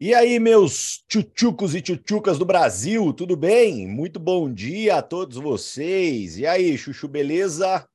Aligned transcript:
E 0.00 0.12
aí, 0.12 0.40
meus 0.40 1.04
tchutchucos 1.06 1.72
e 1.72 1.80
tchutchucas 1.80 2.36
do 2.36 2.44
Brasil, 2.44 3.12
tudo 3.12 3.36
bem? 3.36 3.86
Muito 3.86 4.18
bom 4.18 4.52
dia 4.52 4.96
a 4.96 5.02
todos 5.02 5.36
vocês. 5.36 6.36
E 6.36 6.44
aí, 6.44 6.76
Chuchu, 6.76 7.06
beleza? 7.06 7.88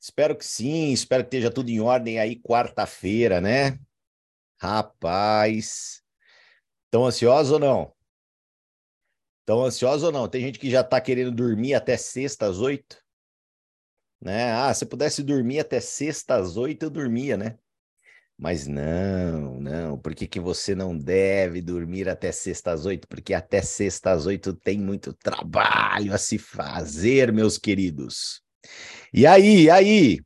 Espero 0.00 0.36
que 0.36 0.46
sim, 0.46 0.92
espero 0.92 1.24
que 1.24 1.36
esteja 1.36 1.50
tudo 1.50 1.68
em 1.68 1.80
ordem 1.80 2.20
aí 2.20 2.40
quarta-feira, 2.40 3.40
né? 3.40 3.76
Rapaz, 4.60 6.00
tão 6.92 7.04
ansioso 7.06 7.54
ou 7.54 7.58
não? 7.58 7.92
Tão 9.44 9.64
ansioso 9.64 10.06
ou 10.06 10.12
não? 10.12 10.28
Tem 10.28 10.40
gente 10.42 10.60
que 10.60 10.70
já 10.70 10.84
tá 10.84 11.00
querendo 11.00 11.32
dormir 11.32 11.74
até 11.74 11.96
sexta 11.96 12.46
às 12.46 12.60
oito, 12.60 13.02
né? 14.20 14.52
Ah, 14.52 14.72
se 14.72 14.86
pudesse 14.86 15.24
dormir 15.24 15.58
até 15.58 15.80
sexta 15.80 16.36
às 16.36 16.56
oito, 16.56 16.84
eu 16.84 16.90
dormia, 16.90 17.36
né? 17.36 17.58
Mas 18.40 18.66
não, 18.66 19.60
não, 19.60 19.98
por 19.98 20.14
que, 20.14 20.26
que 20.26 20.40
você 20.40 20.74
não 20.74 20.96
deve 20.96 21.60
dormir 21.60 22.08
até 22.08 22.32
sexta 22.32 22.72
às 22.72 22.86
oito? 22.86 23.06
Porque 23.06 23.34
até 23.34 23.60
sexta 23.60 24.12
às 24.12 24.24
oito 24.24 24.54
tem 24.54 24.78
muito 24.78 25.12
trabalho 25.12 26.14
a 26.14 26.16
se 26.16 26.38
fazer, 26.38 27.30
meus 27.34 27.58
queridos. 27.58 28.40
E 29.12 29.26
aí, 29.26 29.68
aí? 29.68 30.20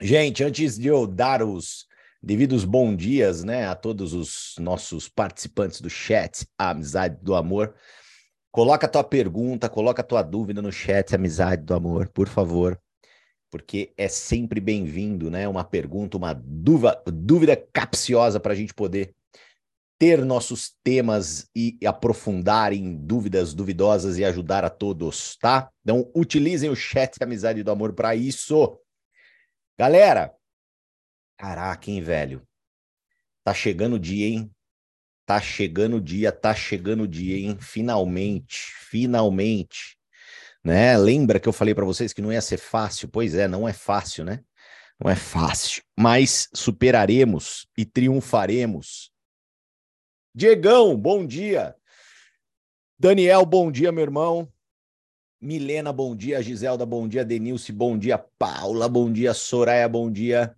Gente, 0.00 0.42
antes 0.42 0.76
de 0.76 0.88
eu 0.88 1.06
dar 1.06 1.44
os 1.44 1.86
devidos 2.20 2.64
bons 2.64 2.96
dias, 2.96 3.44
né, 3.44 3.68
a 3.68 3.76
todos 3.76 4.14
os 4.14 4.56
nossos 4.58 5.08
participantes 5.08 5.80
do 5.80 5.88
chat, 5.88 6.44
Amizade 6.58 7.18
do 7.22 7.36
Amor, 7.36 7.72
coloca 8.50 8.86
a 8.86 8.90
tua 8.90 9.04
pergunta, 9.04 9.68
coloca 9.68 10.02
a 10.02 10.04
tua 10.04 10.22
dúvida 10.22 10.60
no 10.60 10.72
chat, 10.72 11.14
Amizade 11.14 11.62
do 11.62 11.72
Amor, 11.72 12.08
por 12.08 12.26
favor 12.26 12.76
porque 13.52 13.92
é 13.98 14.08
sempre 14.08 14.60
bem-vindo, 14.60 15.30
né? 15.30 15.46
Uma 15.46 15.62
pergunta, 15.62 16.16
uma 16.16 16.32
dúvida, 16.32 17.02
dúvida 17.04 17.54
capciosa 17.54 18.40
para 18.40 18.54
a 18.54 18.56
gente 18.56 18.72
poder 18.72 19.14
ter 19.98 20.24
nossos 20.24 20.74
temas 20.82 21.46
e 21.54 21.78
aprofundar 21.86 22.72
em 22.72 22.96
dúvidas 22.96 23.52
duvidosas 23.52 24.16
e 24.16 24.24
ajudar 24.24 24.64
a 24.64 24.70
todos, 24.70 25.36
tá? 25.36 25.70
Então, 25.82 26.10
utilizem 26.16 26.70
o 26.70 26.74
chat 26.74 27.22
Amizade 27.22 27.62
do 27.62 27.70
Amor 27.70 27.92
para 27.92 28.16
isso. 28.16 28.80
Galera, 29.78 30.34
caraca, 31.36 31.90
hein, 31.90 32.00
velho? 32.00 32.42
Tá 33.44 33.52
chegando 33.52 33.96
o 33.96 34.00
dia, 34.00 34.28
hein? 34.28 34.50
Tá 35.26 35.38
chegando 35.42 35.96
o 35.96 36.00
dia, 36.00 36.32
tá 36.32 36.54
chegando 36.54 37.02
o 37.02 37.08
dia, 37.08 37.36
hein? 37.36 37.58
Finalmente, 37.60 38.72
finalmente 38.88 39.98
né? 40.64 40.96
Lembra 40.96 41.40
que 41.40 41.48
eu 41.48 41.52
falei 41.52 41.74
para 41.74 41.84
vocês 41.84 42.12
que 42.12 42.22
não 42.22 42.32
ia 42.32 42.40
ser 42.40 42.58
fácil? 42.58 43.08
Pois 43.08 43.34
é, 43.34 43.48
não 43.48 43.68
é 43.68 43.72
fácil, 43.72 44.24
né? 44.24 44.40
Não 45.02 45.10
é 45.10 45.16
fácil, 45.16 45.82
mas 45.98 46.48
superaremos 46.54 47.66
e 47.76 47.84
triunfaremos. 47.84 49.10
Diegão, 50.34 50.96
bom 50.96 51.26
dia. 51.26 51.74
Daniel, 52.98 53.44
bom 53.44 53.70
dia, 53.70 53.90
meu 53.90 54.02
irmão. 54.02 54.48
Milena, 55.40 55.92
bom 55.92 56.14
dia. 56.14 56.40
Giselda, 56.40 56.86
bom 56.86 57.08
dia. 57.08 57.24
Denilce, 57.24 57.72
bom 57.72 57.98
dia. 57.98 58.16
Paula, 58.38 58.88
bom 58.88 59.12
dia. 59.12 59.34
Soraya, 59.34 59.88
bom 59.88 60.10
dia. 60.10 60.54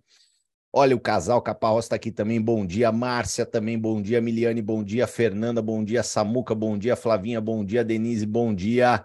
Olha, 0.71 0.95
o 0.95 0.99
casal 0.99 1.41
Caparros 1.41 1.85
está 1.85 1.95
aqui 1.95 2.11
também, 2.11 2.39
bom 2.39 2.65
dia. 2.65 2.91
Márcia 2.91 3.45
também, 3.45 3.79
bom 3.79 3.99
dia. 4.01 4.21
Miliane, 4.21 4.61
bom 4.61 4.83
dia. 4.83 5.07
Fernanda, 5.07 5.61
bom 5.61 5.83
dia. 5.83 6.03
Samuca, 6.03 6.53
bom 6.53 6.77
dia. 6.77 6.95
Flavinha, 6.95 7.41
bom 7.41 7.65
dia. 7.65 7.83
Denise, 7.83 8.25
bom 8.25 8.53
dia. 8.53 9.03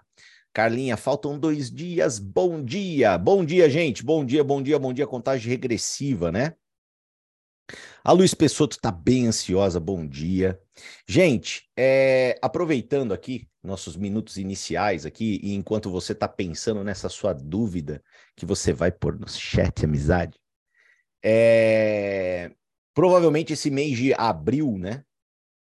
Carlinha, 0.53 0.97
faltam 0.97 1.39
dois 1.39 1.71
dias. 1.71 2.19
Bom 2.19 2.61
dia, 2.63 3.17
bom 3.17 3.45
dia, 3.45 3.69
gente. 3.69 4.03
Bom 4.03 4.25
dia, 4.25 4.43
bom 4.43 4.61
dia, 4.61 4.77
bom 4.77 4.91
dia. 4.91 5.07
Contagem 5.07 5.49
regressiva, 5.49 6.31
né? 6.31 6.55
A 8.03 8.11
Luiz 8.11 8.33
Pessoto 8.33 8.75
está 8.75 8.91
bem 8.91 9.27
ansiosa. 9.27 9.79
Bom 9.79 10.05
dia, 10.05 10.59
gente. 11.07 11.69
É, 11.77 12.37
aproveitando 12.41 13.13
aqui 13.13 13.47
nossos 13.63 13.95
minutos 13.95 14.37
iniciais 14.37 15.05
aqui 15.05 15.39
e 15.41 15.53
enquanto 15.53 15.89
você 15.89 16.11
está 16.11 16.27
pensando 16.27 16.83
nessa 16.83 17.07
sua 17.07 17.31
dúvida 17.31 18.03
que 18.35 18.45
você 18.45 18.73
vai 18.73 18.91
pôr 18.91 19.17
no 19.17 19.29
chat, 19.29 19.85
amizade. 19.85 20.37
É, 21.23 22.51
provavelmente 22.93 23.53
esse 23.53 23.69
mês 23.69 23.97
de 23.97 24.13
abril, 24.15 24.77
né? 24.77 25.05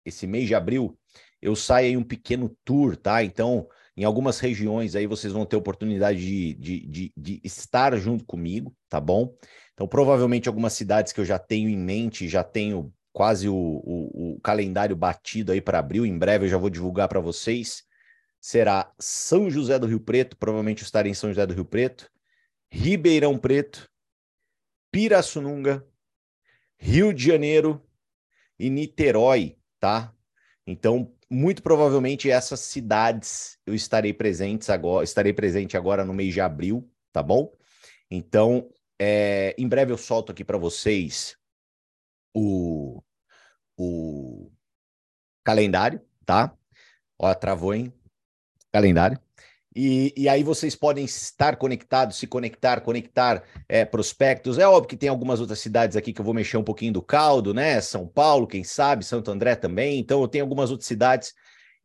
Esse 0.04 0.28
mês 0.28 0.48
de 0.48 0.56
abril 0.56 1.00
eu 1.42 1.56
saio 1.56 1.92
em 1.92 1.98
um 1.98 2.04
pequeno 2.04 2.54
tour, 2.66 2.98
tá? 2.98 3.24
Então 3.24 3.68
em 3.96 4.04
algumas 4.04 4.40
regiões 4.40 4.96
aí 4.96 5.06
vocês 5.06 5.32
vão 5.32 5.46
ter 5.46 5.56
oportunidade 5.56 6.20
de, 6.20 6.54
de, 6.56 6.88
de, 6.88 7.14
de 7.16 7.42
estar 7.44 7.96
junto 7.98 8.26
comigo, 8.26 8.76
tá 8.90 9.00
bom? 9.00 9.36
Então, 9.74 9.88
provavelmente 9.88 10.48
algumas 10.48 10.74
cidades 10.74 11.14
que 11.14 11.20
eu 11.20 11.26
já 11.26 11.40
tenho 11.40 11.70
em 11.70 11.78
mente, 11.78 12.28
já 12.28 12.44
tenho 12.44 12.94
quase 13.12 13.48
o, 13.48 13.56
o, 13.56 14.34
o 14.36 14.42
calendário 14.42 14.96
batido 14.96 15.52
aí 15.52 15.62
para 15.62 15.80
abril, 15.80 16.06
em 16.06 16.18
breve 16.18 16.46
eu 16.46 16.50
já 16.50 16.58
vou 16.58 16.70
divulgar 16.70 17.08
para 17.08 17.20
vocês. 17.20 17.84
Será 18.42 18.92
São 19.00 19.50
José 19.50 19.80
do 19.80 19.88
Rio 19.88 20.00
Preto, 20.00 20.36
provavelmente 20.36 20.82
eu 20.82 20.86
estarei 20.86 21.12
em 21.12 21.16
São 21.16 21.30
José 21.30 21.46
do 21.46 21.54
Rio 21.54 21.66
Preto, 21.66 22.10
Ribeirão 22.70 23.38
Preto, 23.38 23.90
Pirassununga, 24.92 25.86
Rio 26.78 27.14
de 27.14 27.26
Janeiro 27.26 27.82
e 28.60 28.70
Niterói, 28.70 29.58
tá? 29.80 30.14
Então, 30.66 31.14
muito 31.34 31.64
provavelmente 31.64 32.30
essas 32.30 32.60
cidades 32.60 33.58
eu 33.66 33.74
estarei 33.74 34.14
presentes 34.14 34.70
agora, 34.70 35.04
estarei 35.04 35.34
presente 35.34 35.76
agora 35.76 36.06
no 36.06 36.14
mês 36.14 36.34
de 36.34 36.40
abril, 36.40 36.90
tá 37.12 37.24
bom? 37.24 37.52
Então, 38.10 38.70
é, 39.00 39.56
em 39.58 39.68
breve 39.68 39.92
eu 39.92 39.98
solto 39.98 40.32
aqui 40.32 40.44
para 40.44 40.58
vocês 40.58 41.36
o, 42.34 43.02
o 43.78 44.52
calendário, 45.44 46.02
tá? 46.26 46.56
Ó, 47.18 47.34
travou, 47.34 47.74
hein? 47.74 47.92
Calendário. 48.72 49.23
E, 49.76 50.14
e, 50.16 50.30
aí 50.30 50.44
vocês 50.44 50.76
podem 50.76 51.04
estar 51.04 51.56
conectados, 51.56 52.18
se 52.18 52.28
conectar, 52.28 52.82
conectar 52.82 53.44
é, 53.68 53.84
prospectos. 53.84 54.60
É 54.60 54.68
óbvio 54.68 54.90
que 54.90 54.98
tem 54.98 55.10
algumas 55.10 55.40
outras 55.40 55.60
cidades 55.60 55.98
aqui 55.98 56.14
que 56.14 56.22
eu 56.22 56.26
vou 56.26 56.34
mexer 56.34 56.58
um 56.58 56.64
pouquinho 56.64 56.94
do 56.94 57.02
caldo, 57.02 57.54
né? 57.54 57.82
São 57.82 58.08
Paulo, 58.08 58.46
quem 58.46 58.64
sabe, 58.64 59.04
Santo 59.04 59.32
André 59.32 59.56
também. 59.56 60.00
Então 60.00 60.22
eu 60.22 60.28
tenho 60.28 60.44
algumas 60.44 60.70
outras 60.70 60.88
cidades 60.88 61.34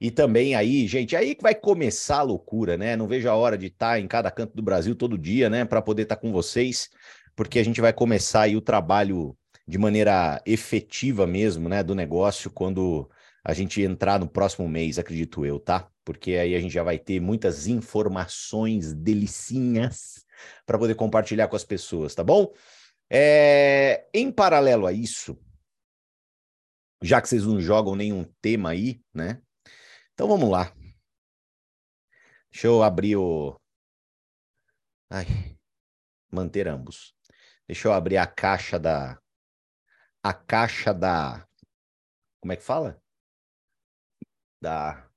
e 0.00 0.10
também 0.10 0.54
aí, 0.54 0.87
gente, 0.87 1.16
aí 1.16 1.34
que 1.34 1.43
vai 1.43 1.54
começar 1.54 2.19
a 2.19 2.22
loucura, 2.22 2.77
né? 2.77 2.94
Não 2.94 3.09
vejo 3.09 3.28
a 3.28 3.34
hora 3.34 3.56
de 3.56 3.66
estar 3.66 3.98
em 3.98 4.06
cada 4.06 4.31
canto 4.31 4.54
do 4.54 4.62
Brasil 4.62 4.94
todo 4.94 5.19
dia, 5.19 5.48
né? 5.50 5.65
Para 5.65 5.82
poder 5.82 6.03
estar 6.03 6.16
com 6.16 6.31
vocês, 6.31 6.88
porque 7.34 7.59
a 7.59 7.65
gente 7.65 7.81
vai 7.81 7.93
começar 7.93 8.43
aí 8.43 8.56
o 8.56 8.60
trabalho 8.60 9.37
de 9.66 9.78
maneira 9.78 10.41
efetiva 10.47 11.27
mesmo, 11.27 11.69
né? 11.69 11.82
Do 11.82 11.94
negócio 11.94 12.50
quando 12.50 13.09
a 13.44 13.54
gente 13.54 13.82
entrar 13.82 14.21
no 14.21 14.28
próximo 14.28 14.69
mês, 14.69 14.98
acredito 14.98 15.44
eu, 15.44 15.59
tá? 15.59 15.88
Porque 16.08 16.36
aí 16.36 16.54
a 16.54 16.58
gente 16.58 16.72
já 16.72 16.82
vai 16.82 16.98
ter 16.98 17.20
muitas 17.20 17.66
informações 17.66 18.94
delicinhas 18.94 20.24
para 20.64 20.78
poder 20.78 20.94
compartilhar 20.94 21.48
com 21.48 21.56
as 21.56 21.64
pessoas, 21.64 22.14
tá 22.14 22.24
bom? 22.24 22.50
É, 23.10 24.08
em 24.14 24.32
paralelo 24.32 24.86
a 24.86 24.92
isso, 24.94 25.38
já 27.02 27.20
que 27.20 27.28
vocês 27.28 27.44
não 27.44 27.60
jogam 27.60 27.94
nenhum 27.94 28.24
tema 28.41 28.70
aí, 28.70 29.02
né? 29.12 29.42
Então 30.14 30.26
vamos 30.26 30.48
lá. 30.48 30.74
Deixa 32.50 32.68
eu 32.68 32.82
abrir 32.82 33.16
o. 33.16 33.60
Ai, 35.10 35.26
manter 36.32 36.68
ambos. 36.68 37.14
Deixa 37.66 37.86
eu 37.86 37.92
abrir 37.92 38.16
a 38.16 38.26
caixa 38.26 38.78
da. 38.78 39.20
A 40.22 40.32
caixa 40.32 40.94
da. 40.94 41.47
Como 42.41 42.50
é 42.50 42.56
que 42.56 42.62
fala? 42.62 42.98
Da 44.58 45.07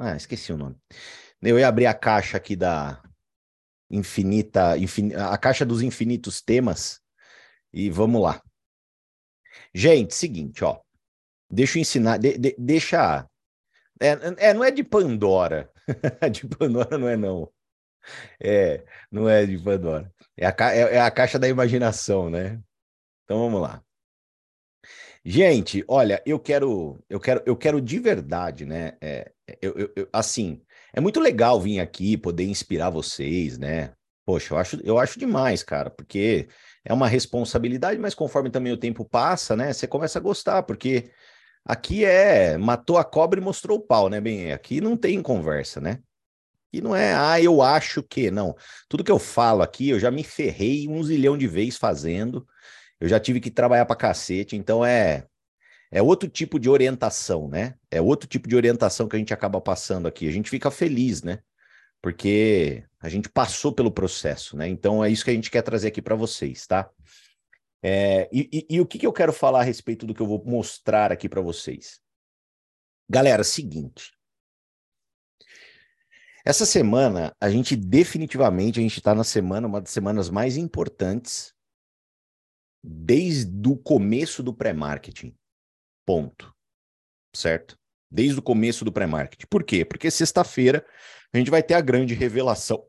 ah, 0.00 0.16
esqueci 0.16 0.52
o 0.52 0.56
nome. 0.56 0.76
Eu 1.40 1.58
ia 1.58 1.68
abrir 1.68 1.86
a 1.86 1.94
caixa 1.94 2.36
aqui 2.36 2.56
da 2.56 3.02
infinita, 3.90 4.76
infin... 4.76 5.14
a 5.14 5.36
caixa 5.38 5.64
dos 5.64 5.82
infinitos 5.82 6.40
temas 6.40 7.00
e 7.72 7.90
vamos 7.90 8.22
lá. 8.22 8.42
Gente, 9.74 10.14
seguinte, 10.14 10.64
ó. 10.64 10.80
Deixa 11.50 11.78
eu 11.78 11.82
ensinar, 11.82 12.18
de, 12.18 12.36
de, 12.36 12.54
deixa. 12.58 13.26
É, 14.00 14.48
é, 14.48 14.54
não 14.54 14.64
é 14.64 14.70
de 14.70 14.84
Pandora. 14.84 15.70
de 16.30 16.46
Pandora 16.46 16.98
não 16.98 17.08
é, 17.08 17.16
não. 17.16 17.50
É, 18.40 18.84
não 19.10 19.28
é 19.28 19.46
de 19.46 19.58
Pandora. 19.58 20.12
É 20.36 20.46
a, 20.46 20.54
é, 20.74 20.96
é 20.96 21.00
a 21.00 21.10
caixa 21.10 21.38
da 21.38 21.48
imaginação, 21.48 22.28
né? 22.28 22.60
Então 23.24 23.38
vamos 23.38 23.62
lá. 23.62 23.82
Gente, 25.30 25.84
olha, 25.86 26.22
eu 26.24 26.40
quero, 26.40 26.98
eu 27.06 27.20
quero, 27.20 27.42
eu 27.44 27.54
quero 27.54 27.82
de 27.82 27.98
verdade, 27.98 28.64
né? 28.64 28.96
É, 28.98 29.30
eu, 29.60 29.92
eu, 29.94 30.08
assim, 30.10 30.62
é 30.90 31.02
muito 31.02 31.20
legal 31.20 31.60
vir 31.60 31.80
aqui 31.80 32.16
poder 32.16 32.44
inspirar 32.44 32.88
vocês, 32.88 33.58
né? 33.58 33.92
Poxa, 34.24 34.54
eu 34.54 34.58
acho, 34.58 34.80
eu 34.82 34.98
acho 34.98 35.18
demais, 35.18 35.62
cara, 35.62 35.90
porque 35.90 36.48
é 36.82 36.94
uma 36.94 37.06
responsabilidade, 37.06 38.00
mas 38.00 38.14
conforme 38.14 38.48
também 38.48 38.72
o 38.72 38.76
tempo 38.78 39.04
passa, 39.04 39.54
né? 39.54 39.70
Você 39.70 39.86
começa 39.86 40.18
a 40.18 40.22
gostar, 40.22 40.62
porque 40.62 41.10
aqui 41.62 42.06
é 42.06 42.56
matou 42.56 42.96
a 42.96 43.04
cobra 43.04 43.38
e 43.38 43.42
mostrou 43.42 43.76
o 43.76 43.82
pau, 43.82 44.08
né? 44.08 44.22
Bem, 44.22 44.50
aqui 44.50 44.80
não 44.80 44.96
tem 44.96 45.20
conversa, 45.20 45.78
né? 45.78 45.98
E 46.72 46.80
não 46.80 46.96
é, 46.96 47.12
ah, 47.12 47.38
eu 47.38 47.60
acho 47.60 48.02
que, 48.02 48.30
não. 48.30 48.56
Tudo 48.88 49.04
que 49.04 49.12
eu 49.12 49.18
falo 49.18 49.60
aqui, 49.60 49.90
eu 49.90 50.00
já 50.00 50.10
me 50.10 50.24
ferrei 50.24 50.88
um 50.88 51.02
zilhão 51.02 51.36
de 51.36 51.46
vezes 51.46 51.76
fazendo. 51.76 52.46
Eu 53.00 53.08
já 53.08 53.20
tive 53.20 53.40
que 53.40 53.50
trabalhar 53.50 53.86
pra 53.86 53.96
cacete, 53.96 54.56
então 54.56 54.84
é 54.84 55.26
É 55.90 56.02
outro 56.02 56.28
tipo 56.28 56.58
de 56.58 56.68
orientação, 56.68 57.48
né? 57.48 57.74
É 57.90 58.00
outro 58.00 58.28
tipo 58.28 58.48
de 58.48 58.56
orientação 58.56 59.08
que 59.08 59.16
a 59.16 59.18
gente 59.18 59.32
acaba 59.34 59.60
passando 59.60 60.06
aqui. 60.08 60.28
A 60.28 60.32
gente 60.32 60.50
fica 60.50 60.70
feliz, 60.70 61.22
né? 61.22 61.40
Porque 62.02 62.84
a 63.00 63.08
gente 63.08 63.28
passou 63.28 63.72
pelo 63.72 63.90
processo, 63.90 64.56
né? 64.56 64.68
Então 64.68 65.04
é 65.04 65.10
isso 65.10 65.24
que 65.24 65.30
a 65.30 65.34
gente 65.34 65.50
quer 65.50 65.62
trazer 65.62 65.88
aqui 65.88 66.02
para 66.02 66.14
vocês, 66.14 66.66
tá? 66.66 66.90
É, 67.82 68.28
e, 68.32 68.48
e, 68.52 68.76
e, 68.76 68.80
o 68.80 68.86
que, 68.86 68.98
que 68.98 69.06
eu 69.06 69.12
quero 69.12 69.32
falar 69.32 69.60
a 69.60 69.64
respeito 69.64 70.04
do 70.06 70.14
que 70.14 70.20
eu 70.20 70.26
vou 70.26 70.44
mostrar 70.44 71.12
aqui 71.12 71.28
para 71.28 71.40
vocês? 71.40 72.00
Galera, 73.08 73.44
seguinte. 73.44 74.12
Essa 76.44 76.66
semana, 76.66 77.34
a 77.40 77.50
gente 77.50 77.76
definitivamente, 77.76 78.78
a 78.80 78.82
gente 78.82 78.98
está 78.98 79.14
na 79.14 79.24
semana, 79.24 79.68
uma 79.68 79.80
das 79.80 79.90
semanas 79.90 80.28
mais 80.30 80.56
importantes 80.56 81.54
desde 82.90 83.68
o 83.68 83.76
começo 83.76 84.42
do 84.42 84.54
pré-marketing. 84.54 85.34
Ponto. 86.06 86.54
Certo? 87.36 87.78
Desde 88.10 88.38
o 88.38 88.42
começo 88.42 88.82
do 88.82 88.90
pré-marketing. 88.90 89.46
Por 89.50 89.62
quê? 89.62 89.84
Porque 89.84 90.10
sexta-feira 90.10 90.86
a 91.30 91.36
gente 91.36 91.50
vai 91.50 91.62
ter 91.62 91.74
a 91.74 91.82
grande 91.82 92.14
revelação, 92.14 92.88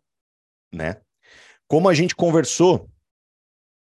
né? 0.73 1.01
Como 1.67 1.89
a 1.89 1.93
gente 1.93 2.15
conversou 2.15 2.89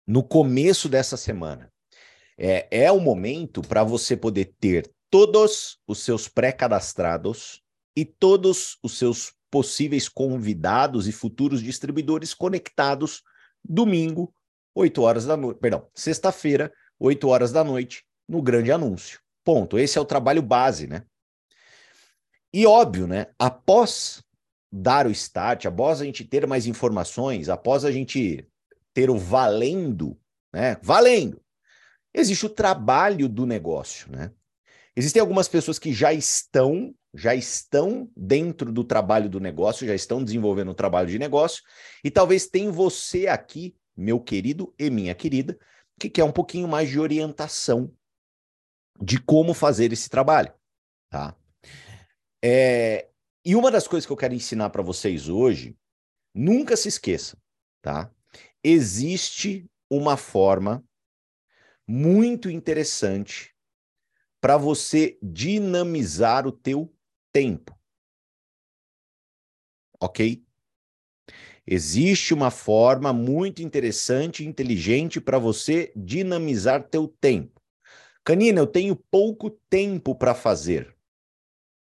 no 0.05 0.25
começo 0.25 0.89
dessa 0.89 1.17
semana, 1.17 1.73
é, 2.37 2.67
é 2.71 2.91
o 2.91 2.99
momento 2.99 3.63
para 3.63 3.85
você 3.85 4.17
poder 4.17 4.57
ter 4.59 4.93
todos 5.09 5.79
os 5.87 6.01
seus 6.01 6.27
pré-cadastrados 6.27 7.63
e 7.97 8.05
todos 8.05 8.77
os 8.83 8.99
seus 8.99 9.33
possíveis 9.49 10.09
convidados 10.09 11.07
e 11.07 11.13
futuros 11.13 11.63
distribuidores 11.63 12.35
conectados 12.35 13.23
domingo, 13.65 14.35
8 14.75 15.03
horas 15.03 15.27
da 15.27 15.37
noite, 15.37 15.59
perdão, 15.61 15.89
sexta-feira, 15.95 16.73
8 16.99 17.29
horas 17.29 17.53
da 17.53 17.63
noite, 17.63 18.05
no 18.29 18.41
grande 18.41 18.73
anúncio. 18.73 19.21
Ponto. 19.45 19.79
Esse 19.79 19.99
é 19.99 20.01
o 20.01 20.05
trabalho 20.05 20.41
base, 20.41 20.87
né? 20.87 21.05
E 22.53 22.67
óbvio, 22.67 23.07
né? 23.07 23.27
Após 23.39 24.23
dar 24.71 25.07
o 25.07 25.11
start, 25.11 25.67
após 25.67 26.01
a 26.01 26.05
gente 26.05 26.25
ter 26.25 26.47
mais 26.47 26.67
informações, 26.67 27.49
após 27.49 27.85
a 27.85 27.91
gente 27.91 28.47
ter 28.95 29.11
o 29.11 29.19
valendo, 29.19 30.19
né? 30.53 30.77
Valendo. 30.83 31.43
Existe 32.15 32.47
o 32.47 32.51
trabalho 32.51 33.29
do 33.29 33.47
negócio, 33.47 34.11
né? 34.11 34.31
Existem 34.95 35.21
algumas 35.21 35.49
pessoas 35.49 35.79
que 35.79 35.93
já 35.93 36.13
estão, 36.13 36.95
já 37.15 37.35
estão 37.35 38.11
dentro 38.15 38.71
do 38.71 38.85
trabalho 38.85 39.29
do 39.29 39.41
negócio, 39.41 39.87
já 39.87 39.95
estão 39.95 40.23
desenvolvendo 40.23 40.71
o 40.71 40.75
trabalho 40.75 41.09
de 41.09 41.19
negócio, 41.19 41.63
e 42.05 42.11
talvez 42.11 42.47
tem 42.47 42.71
você 42.71 43.27
aqui, 43.27 43.75
meu 43.97 44.21
querido 44.21 44.75
e 44.79 44.91
minha 44.91 45.15
querida, 45.15 45.59
que 45.99 46.11
quer 46.11 46.25
um 46.25 46.33
pouquinho 46.33 46.67
mais 46.67 46.89
de 46.89 46.99
orientação 46.99 47.95
de 49.01 49.21
como 49.21 49.55
fazer 49.55 49.93
esse 49.93 50.09
trabalho, 50.09 50.53
tá? 51.11 51.37
É, 52.45 53.09
e 53.45 53.55
uma 53.57 53.71
das 53.71 53.89
coisas 53.89 54.07
que 54.07 54.13
eu 54.13 54.17
quero 54.17 54.35
ensinar 54.35 54.71
para 54.71 54.83
vocês 54.83 55.29
hoje, 55.29 55.77
nunca 56.35 56.77
se 56.77 56.89
esqueça, 56.89 57.37
tá? 57.81 58.13
Existe 58.63 59.69
uma 59.91 60.17
forma 60.17 60.85
muito 61.87 62.49
interessante 62.49 63.55
para 64.41 64.57
você 64.57 65.19
dinamizar 65.23 66.47
o 66.47 66.53
teu 66.53 66.93
tempo. 67.33 67.79
OK? 70.01 70.45
Existe 71.67 72.35
uma 72.35 72.51
forma 72.51 73.13
muito 73.13 73.63
interessante 73.63 74.43
e 74.43 74.47
inteligente 74.47 75.21
para 75.21 75.39
você 75.39 75.93
dinamizar 75.95 76.89
teu 76.89 77.07
tempo. 77.07 77.61
Canina, 78.25 78.61
eu 78.61 78.67
tenho 78.67 78.97
pouco 78.97 79.51
tempo 79.69 80.15
para 80.15 80.35
fazer. 80.35 80.97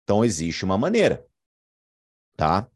Então 0.04 0.24
existe 0.24 0.64
uma 0.64 0.76
maneira, 0.76 1.26
tá? 2.36 2.68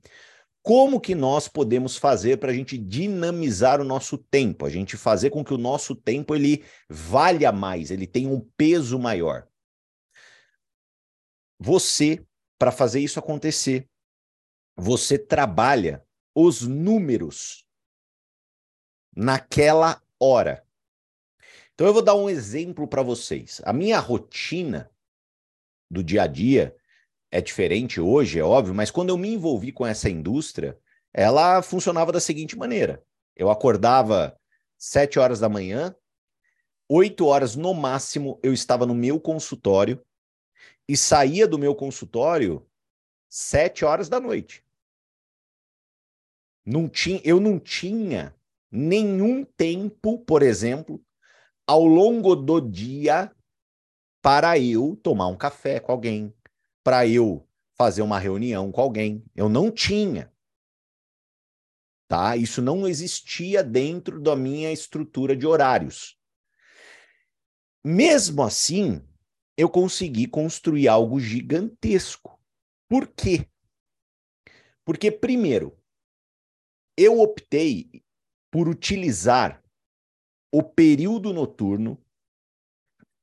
Como 0.62 1.00
que 1.00 1.14
nós 1.14 1.46
podemos 1.46 1.96
fazer 1.96 2.38
para 2.38 2.50
a 2.50 2.54
gente 2.54 2.78
dinamizar 2.78 3.80
o 3.80 3.84
nosso 3.84 4.16
tempo, 4.16 4.64
a 4.64 4.70
gente 4.70 4.96
fazer 4.96 5.30
com 5.30 5.44
que 5.44 5.52
o 5.52 5.58
nosso 5.58 5.94
tempo 5.94 6.34
ele 6.34 6.64
valha 6.88 7.52
mais, 7.52 7.90
ele 7.90 8.06
tenha 8.06 8.30
um 8.30 8.40
peso 8.56 8.98
maior? 8.98 9.46
Você, 11.58 12.24
para 12.58 12.70
fazer 12.70 13.00
isso 13.00 13.18
acontecer, 13.18 13.88
você 14.76 15.18
trabalha 15.18 16.03
os 16.34 16.62
números 16.62 17.64
naquela 19.14 20.02
hora. 20.19 20.66
Então 21.75 21.86
eu 21.86 21.92
vou 21.92 22.02
dar 22.02 22.14
um 22.14 22.28
exemplo 22.28 22.86
para 22.88 23.02
vocês. 23.02 23.60
A 23.64 23.72
minha 23.72 23.98
rotina 23.98 24.90
do 25.90 26.02
dia 26.02 26.22
a 26.22 26.26
dia 26.26 26.75
é 27.31 27.40
diferente 27.40 28.00
hoje, 28.00 28.38
é 28.38 28.44
óbvio, 28.44 28.75
mas 28.75 28.90
quando 28.90 29.10
eu 29.10 29.19
me 29.19 29.28
envolvi 29.28 29.72
com 29.72 29.86
essa 29.86 30.08
indústria, 30.08 30.78
ela 31.12 31.62
funcionava 31.62 32.12
da 32.12 32.20
seguinte 32.20 32.56
maneira: 32.56 33.04
eu 33.36 33.50
acordava 33.50 34.38
sete 34.76 35.19
horas 35.19 35.40
da 35.40 35.48
manhã, 35.48 35.94
oito 36.88 37.26
horas 37.26 37.56
no 37.56 37.75
máximo 37.75 38.38
eu 38.42 38.52
estava 38.52 38.86
no 38.86 38.94
meu 38.94 39.20
consultório 39.20 40.04
e 40.88 40.96
saía 40.96 41.46
do 41.46 41.58
meu 41.58 41.75
consultório 41.75 42.66
sete 43.28 43.84
horas 43.84 44.08
da 44.08 44.20
noite. 44.20 44.63
Não 46.64 46.88
tinha, 46.88 47.20
eu 47.25 47.38
não 47.38 47.58
tinha 47.58 48.34
nenhum 48.70 49.44
tempo, 49.44 50.19
por 50.19 50.43
exemplo, 50.43 51.05
ao 51.66 51.84
longo 51.84 52.34
do 52.34 52.61
dia 52.61 53.31
para 54.22 54.58
eu 54.58 54.96
tomar 55.02 55.26
um 55.26 55.37
café 55.37 55.78
com 55.78 55.93
alguém, 55.93 56.34
para 56.82 57.06
eu 57.06 57.46
fazer 57.76 58.02
uma 58.02 58.19
reunião 58.19 58.72
com 58.72 58.81
alguém. 58.81 59.22
Eu 59.34 59.49
não 59.49 59.70
tinha. 59.70 60.32
Tá? 62.08 62.37
Isso 62.37 62.62
não 62.62 62.88
existia 62.88 63.62
dentro 63.62 64.20
da 64.20 64.34
minha 64.34 64.72
estrutura 64.72 65.37
de 65.37 65.46
horários. 65.46 66.19
Mesmo 67.84 68.43
assim, 68.43 69.06
eu 69.56 69.69
consegui 69.69 70.26
construir 70.26 70.88
algo 70.88 71.20
gigantesco. 71.20 72.40
Por 72.88 73.06
quê? 73.08 73.46
Porque, 74.84 75.10
primeiro, 75.10 75.76
eu 76.96 77.20
optei 77.20 78.02
por 78.50 78.69
utilizar 78.69 79.62
o 80.52 80.62
período 80.62 81.32
noturno, 81.32 82.01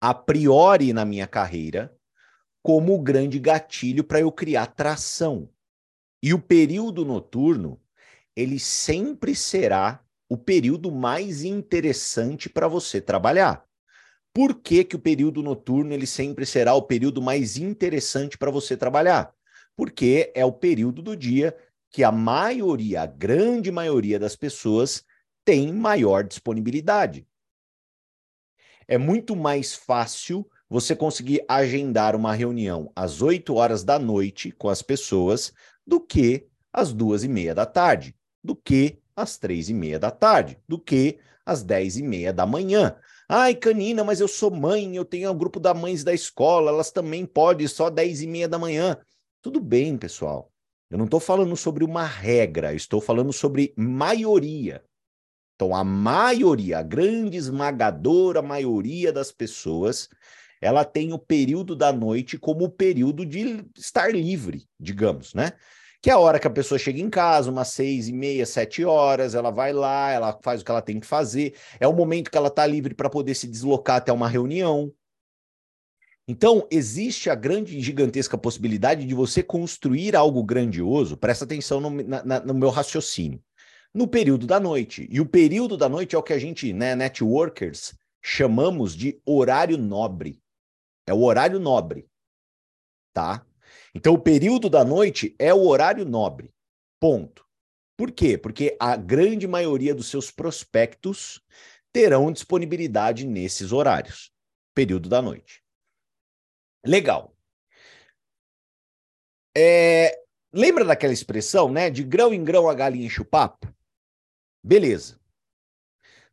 a 0.01 0.13
priori 0.13 0.91
na 0.91 1.05
minha 1.05 1.27
carreira, 1.27 1.95
como 2.61 2.93
o 2.93 3.01
grande 3.01 3.39
gatilho 3.39 4.03
para 4.03 4.19
eu 4.19 4.31
criar 4.31 4.67
tração. 4.67 5.49
E 6.21 6.33
o 6.33 6.41
período 6.41 7.05
noturno, 7.05 7.81
ele 8.35 8.59
sempre 8.59 9.35
será 9.35 10.03
o 10.29 10.37
período 10.37 10.91
mais 10.91 11.43
interessante 11.43 12.49
para 12.49 12.67
você 12.67 13.01
trabalhar. 13.01 13.65
Por 14.33 14.55
que, 14.55 14.83
que 14.83 14.95
o 14.95 14.99
período 14.99 15.41
noturno 15.41 15.93
ele 15.93 16.07
sempre 16.07 16.45
será 16.45 16.73
o 16.73 16.83
período 16.83 17.21
mais 17.21 17.57
interessante 17.57 18.37
para 18.37 18.51
você 18.51 18.77
trabalhar? 18.77 19.33
Porque 19.75 20.31
é 20.35 20.45
o 20.45 20.53
período 20.53 21.01
do 21.01 21.15
dia 21.17 21.55
que 21.91 22.03
a 22.03 22.11
maioria, 22.11 23.01
a 23.01 23.05
grande 23.05 23.71
maioria 23.71 24.17
das 24.17 24.35
pessoas 24.35 25.03
tem 25.43 25.73
maior 25.73 26.23
disponibilidade. 26.23 27.27
É 28.87 28.97
muito 28.97 29.35
mais 29.35 29.73
fácil 29.73 30.49
você 30.69 30.95
conseguir 30.95 31.43
agendar 31.47 32.15
uma 32.15 32.33
reunião 32.33 32.91
às 32.95 33.21
8 33.21 33.53
horas 33.55 33.83
da 33.83 33.99
noite 33.99 34.51
com 34.51 34.69
as 34.69 34.81
pessoas 34.81 35.51
do 35.85 35.99
que 35.99 36.47
às 36.71 36.93
duas 36.93 37.23
e 37.23 37.27
meia 37.27 37.53
da 37.53 37.65
tarde, 37.65 38.15
do 38.43 38.55
que 38.55 39.01
às 39.15 39.37
três 39.37 39.69
e 39.69 39.73
meia 39.73 39.99
da 39.99 40.09
tarde, 40.09 40.57
do 40.67 40.79
que 40.79 41.19
às 41.45 41.63
dez 41.63 41.97
e 41.97 42.03
meia 42.03 42.31
da 42.31 42.45
manhã. 42.45 42.95
Ai, 43.27 43.55
Canina, 43.55 44.03
mas 44.03 44.19
eu 44.19 44.27
sou 44.27 44.51
mãe, 44.51 44.95
eu 44.95 45.05
tenho 45.05 45.31
um 45.31 45.37
grupo 45.37 45.59
da 45.59 45.73
mães 45.73 46.03
da 46.03 46.13
escola, 46.13 46.71
elas 46.71 46.91
também 46.91 47.25
podem 47.25 47.67
só 47.67 47.89
10 47.89 48.21
e 48.21 48.27
meia 48.27 48.47
da 48.47 48.59
manhã. 48.59 48.97
Tudo 49.41 49.59
bem, 49.59 49.97
pessoal. 49.97 50.50
Eu 50.91 50.97
não 50.97 51.05
estou 51.05 51.21
falando 51.21 51.55
sobre 51.55 51.85
uma 51.85 52.05
regra, 52.05 52.73
estou 52.73 52.99
falando 52.99 53.31
sobre 53.31 53.73
maioria. 53.77 54.83
Então, 55.55 55.73
a 55.73 55.83
maioria, 55.85 56.79
a 56.79 56.83
grande 56.83 57.37
esmagadora 57.37 58.41
maioria 58.41 59.13
das 59.13 59.31
pessoas, 59.31 60.09
ela 60.61 60.83
tem 60.83 61.13
o 61.13 61.17
período 61.17 61.75
da 61.77 61.93
noite 61.93 62.37
como 62.37 62.65
o 62.65 62.69
período 62.69 63.25
de 63.25 63.65
estar 63.77 64.13
livre, 64.13 64.67
digamos, 64.77 65.33
né? 65.33 65.53
que 66.01 66.09
é 66.09 66.13
a 66.13 66.17
hora 66.17 66.39
que 66.39 66.47
a 66.47 66.51
pessoa 66.51 66.79
chega 66.79 66.99
em 66.99 67.09
casa, 67.09 67.51
umas 67.51 67.67
seis 67.67 68.07
e 68.07 68.13
meia, 68.13 68.45
sete 68.45 68.83
horas, 68.83 69.35
ela 69.35 69.51
vai 69.51 69.71
lá, 69.71 70.09
ela 70.11 70.37
faz 70.41 70.61
o 70.61 70.65
que 70.65 70.71
ela 70.71 70.81
tem 70.81 70.99
que 70.99 71.05
fazer, 71.05 71.55
é 71.79 71.87
o 71.87 71.93
momento 71.93 72.31
que 72.31 72.37
ela 72.37 72.47
está 72.47 72.65
livre 72.65 72.95
para 72.95 73.09
poder 73.09 73.35
se 73.35 73.47
deslocar 73.47 73.97
até 73.97 74.11
uma 74.11 74.27
reunião. 74.27 74.91
Então, 76.31 76.65
existe 76.71 77.29
a 77.29 77.35
grande 77.35 77.77
e 77.77 77.81
gigantesca 77.81 78.37
possibilidade 78.37 79.05
de 79.05 79.13
você 79.13 79.43
construir 79.43 80.15
algo 80.15 80.41
grandioso, 80.41 81.17
presta 81.17 81.43
atenção 81.43 81.81
no, 81.81 81.89
na, 81.89 82.39
no 82.39 82.53
meu 82.53 82.69
raciocínio, 82.69 83.43
no 83.93 84.07
período 84.07 84.47
da 84.47 84.57
noite. 84.57 85.05
E 85.11 85.19
o 85.19 85.25
período 85.25 85.75
da 85.75 85.89
noite 85.89 86.15
é 86.15 86.17
o 86.17 86.23
que 86.23 86.31
a 86.31 86.39
gente, 86.39 86.71
né, 86.71 86.95
networkers, 86.95 87.93
chamamos 88.23 88.95
de 88.95 89.21
horário 89.25 89.77
nobre. 89.77 90.41
É 91.05 91.13
o 91.13 91.21
horário 91.21 91.59
nobre. 91.59 92.07
Tá? 93.13 93.45
Então, 93.93 94.13
o 94.13 94.17
período 94.17 94.69
da 94.69 94.85
noite 94.85 95.35
é 95.37 95.53
o 95.53 95.67
horário 95.67 96.05
nobre. 96.05 96.53
Ponto. 96.97 97.45
Por 97.97 98.09
quê? 98.09 98.37
Porque 98.37 98.77
a 98.79 98.95
grande 98.95 99.45
maioria 99.49 99.93
dos 99.93 100.07
seus 100.07 100.31
prospectos 100.31 101.41
terão 101.91 102.31
disponibilidade 102.31 103.27
nesses 103.27 103.73
horários, 103.73 104.31
período 104.73 105.09
da 105.09 105.21
noite. 105.21 105.60
Legal. 106.85 107.35
É, 109.55 110.17
lembra 110.53 110.83
daquela 110.83 111.13
expressão, 111.13 111.71
né? 111.71 111.89
De 111.89 112.03
grão 112.03 112.33
em 112.33 112.43
grão 112.43 112.69
a 112.69 112.73
galinha 112.73 113.05
enche 113.05 113.21
o 113.21 113.25
papo? 113.25 113.67
Beleza. 114.63 115.19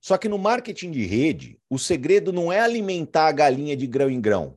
Só 0.00 0.16
que 0.16 0.28
no 0.28 0.38
marketing 0.38 0.90
de 0.90 1.04
rede, 1.04 1.60
o 1.68 1.78
segredo 1.78 2.32
não 2.32 2.52
é 2.52 2.60
alimentar 2.60 3.26
a 3.26 3.32
galinha 3.32 3.76
de 3.76 3.86
grão 3.86 4.08
em 4.08 4.20
grão. 4.20 4.56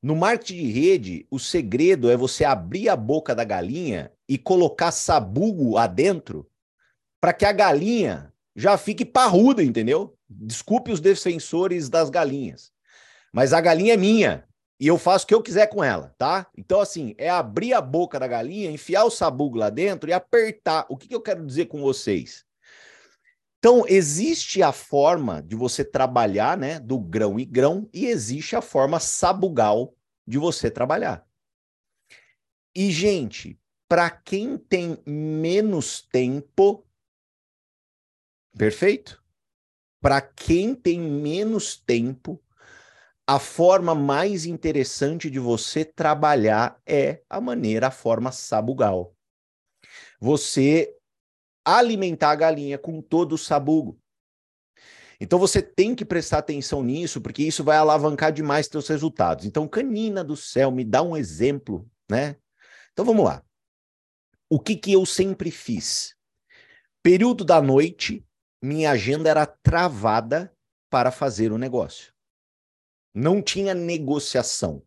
No 0.00 0.14
marketing 0.14 0.54
de 0.54 0.70
rede, 0.70 1.26
o 1.28 1.40
segredo 1.40 2.08
é 2.08 2.16
você 2.16 2.44
abrir 2.44 2.88
a 2.88 2.94
boca 2.94 3.34
da 3.34 3.42
galinha 3.42 4.12
e 4.28 4.38
colocar 4.38 4.92
sabugo 4.92 5.76
adentro 5.76 6.48
para 7.20 7.32
que 7.32 7.44
a 7.44 7.50
galinha 7.50 8.32
já 8.54 8.78
fique 8.78 9.04
parruda, 9.04 9.62
entendeu? 9.62 10.16
Desculpe 10.28 10.92
os 10.92 11.00
defensores 11.00 11.88
das 11.88 12.10
galinhas. 12.10 12.72
Mas 13.32 13.52
a 13.52 13.60
galinha 13.60 13.94
é 13.94 13.96
minha 13.96 14.47
e 14.80 14.86
eu 14.86 14.96
faço 14.96 15.24
o 15.24 15.28
que 15.28 15.34
eu 15.34 15.42
quiser 15.42 15.66
com 15.66 15.82
ela, 15.82 16.14
tá? 16.16 16.46
Então, 16.56 16.80
assim, 16.80 17.14
é 17.18 17.28
abrir 17.28 17.74
a 17.74 17.80
boca 17.80 18.18
da 18.18 18.28
galinha, 18.28 18.70
enfiar 18.70 19.04
o 19.04 19.10
sabugo 19.10 19.58
lá 19.58 19.70
dentro 19.70 20.08
e 20.08 20.12
apertar. 20.12 20.86
O 20.88 20.96
que, 20.96 21.08
que 21.08 21.14
eu 21.14 21.20
quero 21.20 21.44
dizer 21.44 21.66
com 21.66 21.80
vocês? 21.80 22.46
Então, 23.58 23.84
existe 23.88 24.62
a 24.62 24.70
forma 24.70 25.42
de 25.42 25.56
você 25.56 25.84
trabalhar, 25.84 26.56
né, 26.56 26.78
do 26.78 26.96
grão 26.96 27.40
e 27.40 27.44
grão, 27.44 27.88
e 27.92 28.06
existe 28.06 28.54
a 28.54 28.62
forma 28.62 29.00
sabugal 29.00 29.96
de 30.24 30.38
você 30.38 30.70
trabalhar. 30.70 31.26
E, 32.72 32.92
gente, 32.92 33.58
para 33.88 34.08
quem 34.08 34.56
tem 34.56 34.96
menos 35.04 36.02
tempo, 36.02 36.86
perfeito? 38.56 39.20
Para 40.00 40.20
quem 40.20 40.76
tem 40.76 41.00
menos 41.00 41.76
tempo, 41.76 42.40
a 43.30 43.38
forma 43.38 43.94
mais 43.94 44.46
interessante 44.46 45.28
de 45.28 45.38
você 45.38 45.84
trabalhar 45.84 46.80
é 46.86 47.20
a 47.28 47.38
maneira, 47.38 47.88
a 47.88 47.90
forma 47.90 48.32
sabugal. 48.32 49.14
Você 50.18 50.96
alimentar 51.62 52.30
a 52.30 52.34
galinha 52.34 52.78
com 52.78 53.02
todo 53.02 53.34
o 53.34 53.38
sabugo. 53.38 54.00
Então 55.20 55.38
você 55.38 55.60
tem 55.60 55.94
que 55.94 56.06
prestar 56.06 56.38
atenção 56.38 56.82
nisso, 56.82 57.20
porque 57.20 57.42
isso 57.42 57.62
vai 57.62 57.76
alavancar 57.76 58.32
demais 58.32 58.66
seus 58.66 58.88
resultados. 58.88 59.44
Então, 59.44 59.68
canina 59.68 60.24
do 60.24 60.34
céu, 60.34 60.70
me 60.70 60.82
dá 60.82 61.02
um 61.02 61.14
exemplo, 61.14 61.86
né? 62.10 62.34
Então 62.94 63.04
vamos 63.04 63.26
lá. 63.26 63.44
O 64.48 64.58
que 64.58 64.74
que 64.74 64.90
eu 64.90 65.04
sempre 65.04 65.50
fiz? 65.50 66.16
Período 67.02 67.44
da 67.44 67.60
noite, 67.60 68.24
minha 68.62 68.90
agenda 68.92 69.28
era 69.28 69.44
travada 69.44 70.50
para 70.88 71.10
fazer 71.10 71.52
o 71.52 71.58
negócio. 71.58 72.16
Não 73.20 73.42
tinha 73.42 73.74
negociação. 73.74 74.80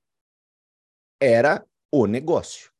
Era 1.19 1.67
o 1.91 2.07
negócio. 2.07 2.71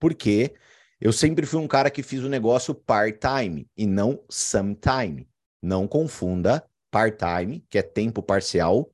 Porque 0.00 0.54
eu 0.98 1.12
sempre 1.12 1.44
fui 1.44 1.60
um 1.60 1.68
cara 1.68 1.90
que 1.90 2.02
fiz 2.02 2.22
o 2.22 2.28
negócio 2.28 2.74
part-time 2.74 3.68
e 3.76 3.86
não 3.86 4.24
sometime. 4.30 5.28
Não 5.60 5.86
confunda 5.86 6.66
part-time, 6.90 7.62
que 7.68 7.76
é 7.76 7.82
tempo 7.82 8.22
parcial, 8.22 8.90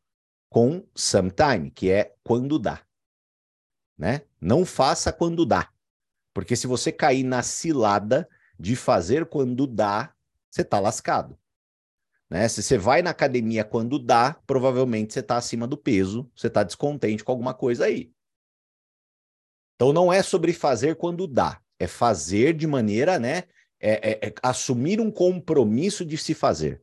com 0.51 0.85
sometime, 0.97 1.71
que 1.71 1.93
é 1.93 2.13
quando 2.25 2.59
dá. 2.59 2.85
Né? 3.97 4.23
Não 4.41 4.67
faça 4.67 5.13
quando 5.13 5.47
dá. 5.47 5.73
Porque 6.33 6.57
se 6.57 6.67
você 6.67 6.91
cair 6.91 7.23
na 7.23 7.41
cilada 7.41 8.29
de 8.59 8.75
fazer 8.75 9.27
quando 9.27 9.65
dá, 9.65 10.13
você 10.51 10.63
está 10.63 10.81
lascado. 10.81 11.39
Né? 12.35 12.49
Se 12.49 12.65
você 12.65 12.77
vai 12.77 13.01
na 13.01 13.11
academia 13.11 13.63
quando 13.63 13.97
dá, 13.97 14.37
provavelmente 14.45 15.13
você 15.13 15.21
está 15.21 15.37
acima 15.37 15.69
do 15.69 15.77
peso, 15.77 16.29
você 16.35 16.49
está 16.49 16.65
descontente 16.65 17.23
com 17.23 17.31
alguma 17.31 17.55
coisa 17.55 17.85
aí. 17.85 18.11
Então 19.77 19.93
não 19.93 20.13
é 20.13 20.21
sobre 20.21 20.53
fazer 20.53 20.97
quando 20.97 21.29
dá, 21.29 21.61
é 21.79 21.87
fazer 21.87 22.53
de 22.55 22.67
maneira, 22.67 23.21
né? 23.21 23.45
É, 23.79 24.11
é, 24.11 24.27
é 24.27 24.35
assumir 24.43 25.01
um 25.01 25.13
compromisso 25.13 26.05
de 26.05 26.19
se 26.19 26.35
fazer. 26.35 26.83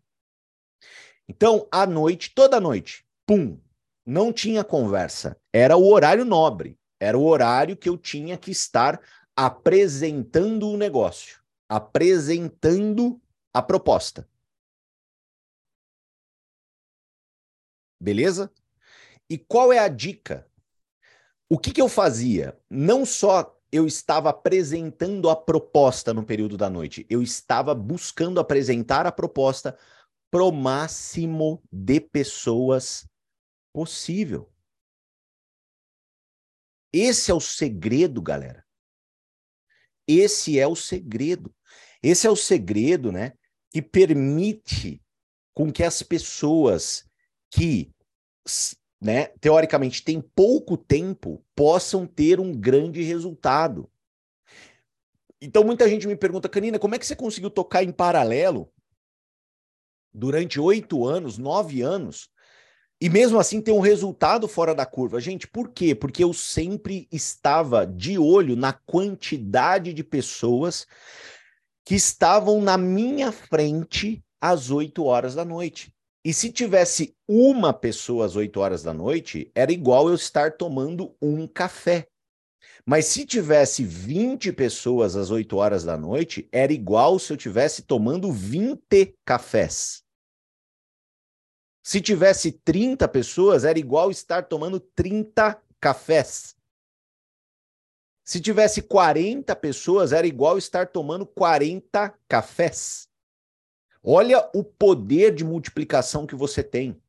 Então, 1.28 1.68
à 1.70 1.86
noite, 1.86 2.32
toda 2.34 2.62
noite, 2.62 3.06
pum, 3.26 3.60
não 4.06 4.32
tinha 4.32 4.64
conversa. 4.64 5.36
Era 5.52 5.76
o 5.76 5.86
horário 5.86 6.24
nobre. 6.24 6.80
Era 6.98 7.18
o 7.18 7.26
horário 7.26 7.76
que 7.76 7.90
eu 7.90 7.98
tinha 7.98 8.38
que 8.38 8.52
estar 8.52 9.02
apresentando 9.36 10.70
o 10.70 10.78
negócio, 10.78 11.42
apresentando 11.68 13.22
a 13.54 13.62
proposta. 13.62 14.31
Beleza? 18.02 18.52
E 19.30 19.38
qual 19.38 19.72
é 19.72 19.78
a 19.78 19.88
dica? 19.88 20.50
O 21.48 21.60
que, 21.60 21.72
que 21.72 21.82
eu 21.82 21.88
fazia? 21.88 22.60
Não 22.68 23.06
só 23.06 23.56
eu 23.72 23.86
estava 23.86 24.30
apresentando 24.30 25.30
a 25.30 25.36
proposta 25.36 26.14
no 26.14 26.26
período 26.26 26.58
da 26.58 26.70
noite, 26.70 27.06
eu 27.10 27.22
estava 27.22 27.76
buscando 27.76 28.40
apresentar 28.40 29.06
a 29.06 29.12
proposta 29.12 29.78
pro 30.32 30.52
máximo 30.52 31.62
de 31.72 32.02
pessoas 32.02 33.08
possível. 33.72 34.52
Esse 36.92 37.30
é 37.30 37.34
o 37.34 37.40
segredo, 37.40 38.22
galera. 38.22 38.66
Esse 40.08 40.60
é 40.60 40.68
o 40.68 40.76
segredo. 40.76 41.54
Esse 42.02 42.26
é 42.26 42.32
o 42.32 42.36
segredo, 42.36 43.12
né, 43.12 43.34
que 43.70 43.82
permite 43.82 45.02
com 45.54 45.72
que 45.72 45.84
as 45.84 46.02
pessoas 46.02 47.11
que 47.52 47.92
né, 49.00 49.26
teoricamente 49.40 50.04
tem 50.04 50.22
pouco 50.22 50.78
tempo, 50.78 51.44
possam 51.54 52.08
ter 52.08 52.40
um 52.40 52.54
grande 52.54 53.02
resultado. 53.04 53.92
Então 55.42 55.64
muita 55.64 55.90
gente 55.90 56.08
me 56.08 56.16
pergunta, 56.16 56.48
Canina, 56.48 56.80
como 56.80 56.96
é 56.96 57.00
que 57.00 57.06
você 57.06 57.16
conseguiu 57.16 57.50
tocar 57.50 57.84
em 57.84 57.92
paralelo 57.92 58.72
durante 60.14 60.60
oito 60.60 61.06
anos, 61.06 61.38
nove 61.38 61.82
anos, 61.82 62.30
e 63.02 63.10
mesmo 63.10 63.40
assim 63.40 63.60
ter 63.60 63.72
um 63.72 63.80
resultado 63.80 64.48
fora 64.48 64.76
da 64.76 64.86
curva? 64.86 65.20
Gente, 65.20 65.48
por 65.48 65.70
quê? 65.70 65.96
Porque 65.96 66.24
eu 66.24 66.32
sempre 66.32 67.08
estava 67.12 67.86
de 67.88 68.20
olho 68.20 68.56
na 68.56 68.72
quantidade 68.72 69.94
de 69.94 70.04
pessoas 70.04 70.86
que 71.84 71.96
estavam 71.96 72.62
na 72.62 72.78
minha 72.78 73.32
frente 73.32 74.24
às 74.40 74.70
oito 74.70 75.04
horas 75.06 75.34
da 75.34 75.44
noite. 75.44 75.92
E 76.24 76.34
se 76.34 76.52
tivesse 76.52 77.16
uma 77.28 77.74
pessoa 77.74 78.26
às 78.26 78.36
8 78.36 78.60
horas 78.60 78.84
da 78.84 78.94
noite, 78.94 79.52
era 79.56 79.72
igual 79.72 80.08
eu 80.08 80.14
estar 80.16 80.56
tomando 80.56 81.16
um 81.20 81.48
café. 81.48 82.08
Mas 82.86 83.06
se 83.06 83.26
tivesse 83.26 83.84
20 83.84 84.54
pessoas 84.54 85.16
às 85.16 85.32
8 85.32 85.56
horas 85.58 85.84
da 85.84 85.98
noite, 85.98 86.48
era 86.52 86.72
igual 86.72 87.18
se 87.18 87.34
eu 87.34 87.38
tivesse 87.38 87.84
tomando 87.84 88.32
20 88.32 89.18
cafés. 89.26 90.04
Se 91.84 92.00
tivesse 92.00 92.52
30 92.52 93.08
pessoas, 93.08 93.64
era 93.64 93.80
igual 93.80 94.12
estar 94.12 94.44
tomando 94.44 94.80
30 94.80 95.60
cafés. 95.80 96.56
Se 98.24 98.40
tivesse 98.40 98.84
40 98.84 99.56
pessoas, 99.56 100.14
era 100.14 100.28
igual 100.28 100.58
estar 100.58 100.88
tomando 100.88 101.26
40 101.26 102.10
cafés. 102.28 103.11
Olha 104.04 104.50
o 104.54 104.64
poder 104.64 105.34
de 105.34 105.44
multiplicação 105.44 106.26
que 106.26 106.36
você 106.36 106.64
tem. 106.64 107.00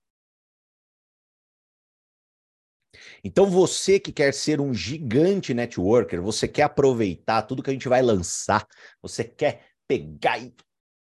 Então, 3.25 3.47
você 3.47 3.99
que 3.99 4.13
quer 4.13 4.35
ser 4.35 4.61
um 4.61 4.75
gigante 4.75 5.55
networker, 5.55 6.21
você 6.21 6.47
quer 6.47 6.65
aproveitar 6.65 7.43
tudo 7.43 7.63
que 7.63 7.71
a 7.71 7.73
gente 7.73 7.89
vai 7.89 8.03
lançar, 8.03 8.67
você 9.01 9.25
quer 9.25 9.67
pegar 9.89 10.39
e 10.39 10.55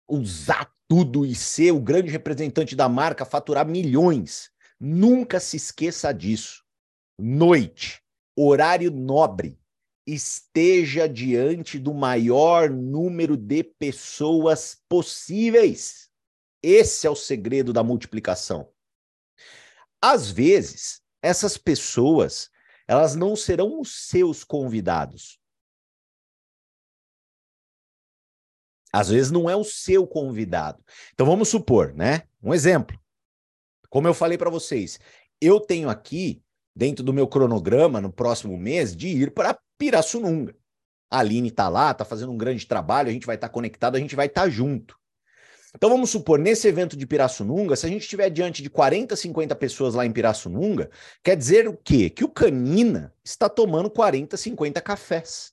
usar 0.07 0.71
tudo 0.87 1.25
e 1.25 1.35
ser 1.35 1.71
o 1.71 1.81
grande 1.81 2.09
representante 2.11 2.75
da 2.75 2.87
marca, 2.87 3.25
faturar 3.25 3.67
milhões. 3.67 4.49
Nunca 4.79 5.39
se 5.39 5.57
esqueça 5.57 6.11
disso. 6.13 6.63
Noite, 7.19 8.01
horário 8.35 8.89
nobre 8.89 9.60
esteja 10.05 11.07
diante 11.07 11.77
do 11.77 11.93
maior 11.93 12.69
número 12.69 13.37
de 13.37 13.63
pessoas 13.63 14.81
possíveis. 14.89 16.09
Esse 16.61 17.07
é 17.07 17.09
o 17.09 17.15
segredo 17.15 17.71
da 17.73 17.83
multiplicação. 17.83 18.71
Às 20.01 20.31
vezes, 20.31 21.01
essas 21.21 21.57
pessoas, 21.57 22.49
elas 22.87 23.15
não 23.15 23.35
serão 23.35 23.79
os 23.79 24.07
seus 24.07 24.43
convidados. 24.43 25.39
Às 28.93 29.09
vezes 29.09 29.31
não 29.31 29.49
é 29.49 29.55
o 29.55 29.63
seu 29.63 30.05
convidado. 30.05 30.83
Então 31.13 31.25
vamos 31.25 31.49
supor, 31.49 31.93
né? 31.93 32.27
Um 32.43 32.53
exemplo. 32.53 32.99
Como 33.89 34.07
eu 34.07 34.13
falei 34.13 34.37
para 34.37 34.49
vocês, 34.49 34.99
eu 35.39 35.59
tenho 35.59 35.89
aqui 35.89 36.43
dentro 36.75 37.03
do 37.03 37.13
meu 37.13 37.27
cronograma 37.27 38.01
no 38.01 38.11
próximo 38.11 38.57
mês 38.57 38.95
de 38.95 39.07
ir 39.07 39.33
para 39.33 39.57
Pirassununga. 39.81 40.55
A 41.09 41.21
Aline 41.21 41.47
está 41.47 41.67
lá, 41.67 41.89
está 41.89 42.05
fazendo 42.05 42.31
um 42.31 42.37
grande 42.37 42.67
trabalho, 42.67 43.09
a 43.09 43.11
gente 43.11 43.25
vai 43.25 43.33
estar 43.33 43.47
tá 43.47 43.51
conectado, 43.51 43.95
a 43.95 43.99
gente 43.99 44.15
vai 44.15 44.27
estar 44.27 44.43
tá 44.43 44.49
junto. 44.49 44.95
Então 45.75 45.89
vamos 45.89 46.11
supor, 46.11 46.37
nesse 46.37 46.67
evento 46.67 46.95
de 46.95 47.07
Pirassununga, 47.07 47.75
se 47.75 47.87
a 47.87 47.89
gente 47.89 48.03
estiver 48.03 48.29
diante 48.29 48.61
de 48.61 48.69
40, 48.69 49.15
50 49.15 49.55
pessoas 49.55 49.95
lá 49.95 50.05
em 50.05 50.11
Pirassununga, 50.11 50.91
quer 51.23 51.35
dizer 51.35 51.67
o 51.67 51.75
quê? 51.75 52.11
Que 52.11 52.23
o 52.23 52.29
Canina 52.29 53.11
está 53.23 53.49
tomando 53.49 53.89
40, 53.89 54.37
50 54.37 54.79
cafés. 54.81 55.51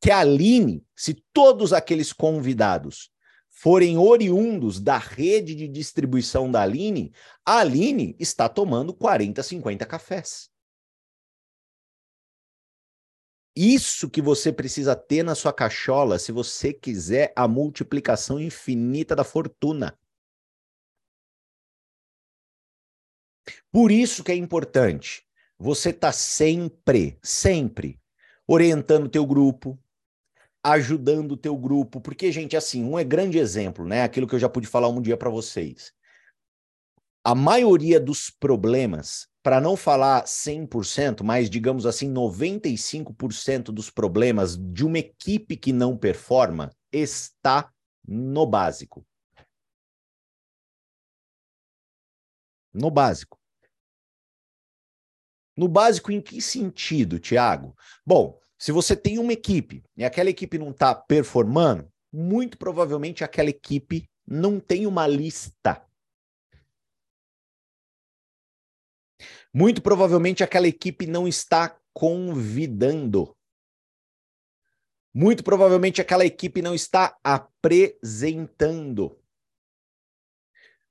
Que 0.00 0.10
a 0.10 0.20
Aline, 0.20 0.82
se 0.96 1.22
todos 1.30 1.74
aqueles 1.74 2.10
convidados 2.10 3.10
forem 3.50 3.98
oriundos 3.98 4.80
da 4.80 4.96
rede 4.96 5.54
de 5.54 5.68
distribuição 5.68 6.50
da 6.50 6.62
Aline, 6.62 7.12
a 7.44 7.58
Aline 7.58 8.16
está 8.18 8.48
tomando 8.48 8.94
40, 8.94 9.42
50 9.42 9.84
cafés. 9.84 10.55
Isso 13.56 14.10
que 14.10 14.20
você 14.20 14.52
precisa 14.52 14.94
ter 14.94 15.22
na 15.22 15.34
sua 15.34 15.50
cachola 15.50 16.18
se 16.18 16.30
você 16.30 16.74
quiser 16.74 17.32
a 17.34 17.48
multiplicação 17.48 18.38
infinita 18.38 19.16
da 19.16 19.24
fortuna. 19.24 19.98
Por 23.72 23.90
isso 23.90 24.22
que 24.22 24.30
é 24.30 24.34
importante 24.34 25.26
você 25.58 25.88
estar 25.88 26.08
tá 26.08 26.12
sempre, 26.12 27.18
sempre 27.22 27.98
orientando 28.46 29.06
o 29.06 29.08
teu 29.08 29.24
grupo, 29.24 29.78
ajudando 30.62 31.32
o 31.32 31.36
teu 31.36 31.56
grupo, 31.56 31.98
porque 31.98 32.30
gente, 32.30 32.56
assim, 32.56 32.84
um 32.84 32.98
é 32.98 33.04
grande 33.04 33.38
exemplo, 33.38 33.86
né? 33.86 34.02
Aquilo 34.02 34.26
que 34.26 34.34
eu 34.34 34.38
já 34.38 34.50
pude 34.50 34.66
falar 34.66 34.88
um 34.88 35.00
dia 35.00 35.16
para 35.16 35.30
vocês. 35.30 35.94
A 37.24 37.34
maioria 37.34 37.98
dos 37.98 38.28
problemas 38.28 39.28
para 39.46 39.60
não 39.60 39.76
falar 39.76 40.24
100%, 40.24 41.22
mas 41.22 41.48
digamos 41.48 41.86
assim, 41.86 42.12
95% 42.12 43.66
dos 43.66 43.88
problemas 43.88 44.56
de 44.56 44.84
uma 44.84 44.98
equipe 44.98 45.56
que 45.56 45.72
não 45.72 45.96
performa 45.96 46.74
está 46.90 47.72
no 48.04 48.44
básico. 48.44 49.06
No 52.74 52.90
básico. 52.90 53.38
No 55.56 55.68
básico, 55.68 56.10
em 56.10 56.20
que 56.20 56.42
sentido, 56.42 57.20
Tiago? 57.20 57.72
Bom, 58.04 58.40
se 58.58 58.72
você 58.72 58.96
tem 58.96 59.16
uma 59.16 59.32
equipe 59.32 59.84
e 59.96 60.04
aquela 60.04 60.28
equipe 60.28 60.58
não 60.58 60.72
está 60.72 60.92
performando, 60.92 61.88
muito 62.12 62.58
provavelmente 62.58 63.22
aquela 63.22 63.50
equipe 63.50 64.10
não 64.26 64.58
tem 64.58 64.88
uma 64.88 65.06
lista 65.06 65.80
Muito 69.58 69.80
provavelmente 69.80 70.44
aquela 70.44 70.68
equipe 70.68 71.06
não 71.06 71.26
está 71.26 71.80
convidando. 71.94 73.34
Muito 75.14 75.42
provavelmente 75.42 75.98
aquela 75.98 76.26
equipe 76.26 76.60
não 76.60 76.74
está 76.74 77.18
apresentando. 77.24 79.18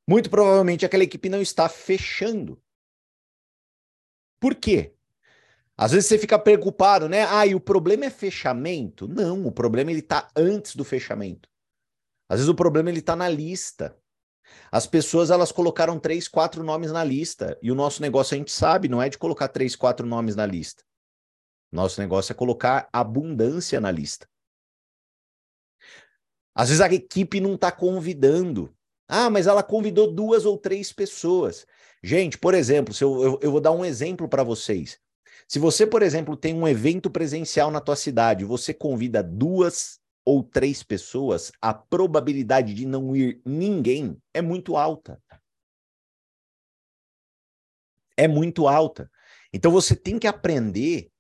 Muito 0.10 0.32
provavelmente 0.32 0.84
aquela 0.84 1.04
equipe 1.04 1.30
não 1.30 1.44
está 1.44 1.70
fechando. 1.70 2.60
Por 4.40 4.56
quê? 4.56 4.96
Às 5.78 5.92
vezes 5.92 6.08
você 6.10 6.18
fica 6.18 6.40
preocupado, 6.40 7.08
né? 7.08 7.24
Ah, 7.24 7.46
e 7.46 7.54
o 7.54 7.60
problema 7.60 8.06
é 8.06 8.10
fechamento? 8.10 9.08
Não, 9.08 9.46
o 9.46 9.52
problema 9.52 9.92
ele 9.92 10.00
está 10.00 10.28
antes 10.36 10.76
do 10.76 10.84
fechamento. 10.84 11.48
Às 12.28 12.40
vezes 12.40 12.50
o 12.50 12.56
problema 12.56 12.90
ele 12.90 12.98
está 12.98 13.16
na 13.16 13.30
lista. 13.30 13.96
As 14.72 14.86
pessoas 14.86 15.30
elas 15.30 15.52
colocaram 15.52 16.00
três, 16.00 16.28
quatro 16.28 16.64
nomes 16.64 16.92
na 16.92 17.04
lista. 17.04 17.58
E 17.62 17.72
o 17.72 17.76
nosso 17.76 18.02
negócio 18.02 18.36
a 18.36 18.38
gente 18.38 18.52
sabe, 18.52 18.88
não 18.88 19.02
é 19.02 19.10
de 19.10 19.18
colocar 19.18 19.48
três, 19.48 19.76
quatro 19.76 20.06
nomes 20.06 20.36
na 20.36 20.46
lista. 20.46 20.84
Nosso 21.72 22.00
negócio 22.00 22.32
é 22.32 22.36
colocar 22.36 22.88
abundância 22.92 23.80
na 23.80 23.92
lista. 23.92 24.28
Às 26.54 26.70
vezes 26.70 26.82
a 26.82 26.94
equipe 26.94 27.42
não 27.42 27.56
está 27.56 27.72
convidando. 27.72 28.74
Ah, 29.08 29.30
mas 29.30 29.46
ela 29.46 29.62
convidou 29.62 30.12
duas 30.12 30.46
ou 30.46 30.58
três 30.58 30.92
pessoas. 30.94 31.66
Gente, 32.02 32.38
por 32.38 32.54
exemplo, 32.54 32.94
se 32.94 33.04
eu, 33.04 33.22
eu, 33.22 33.40
eu 33.42 33.52
vou 33.52 33.62
dar 33.62 33.72
um 33.72 33.84
exemplo 33.84 34.28
para 34.28 34.44
vocês. 34.44 35.00
Se 35.48 35.60
você, 35.60 35.86
por 35.86 36.02
exemplo, 36.02 36.36
tem 36.36 36.56
um 36.56 36.68
evento 36.68 37.10
presencial 37.10 37.70
na 37.70 37.82
tua 37.82 37.96
cidade, 37.96 38.46
você 38.46 38.74
convida 38.74 39.22
duas 39.22 40.00
ou 40.26 40.44
três 40.44 40.82
pessoas, 40.82 41.52
a 41.62 41.74
probabilidade 41.74 42.74
de 42.74 42.86
não 42.86 43.16
ir 43.16 43.40
ninguém 43.46 44.18
é 44.34 44.42
muito 44.42 44.76
alta. 44.76 45.22
É 48.18 48.28
muito 48.28 48.68
alta. 48.68 49.10
Então 49.54 49.72
você 49.72 49.96
tem 49.96 50.18
que 50.18 50.26
aprender 50.26 51.12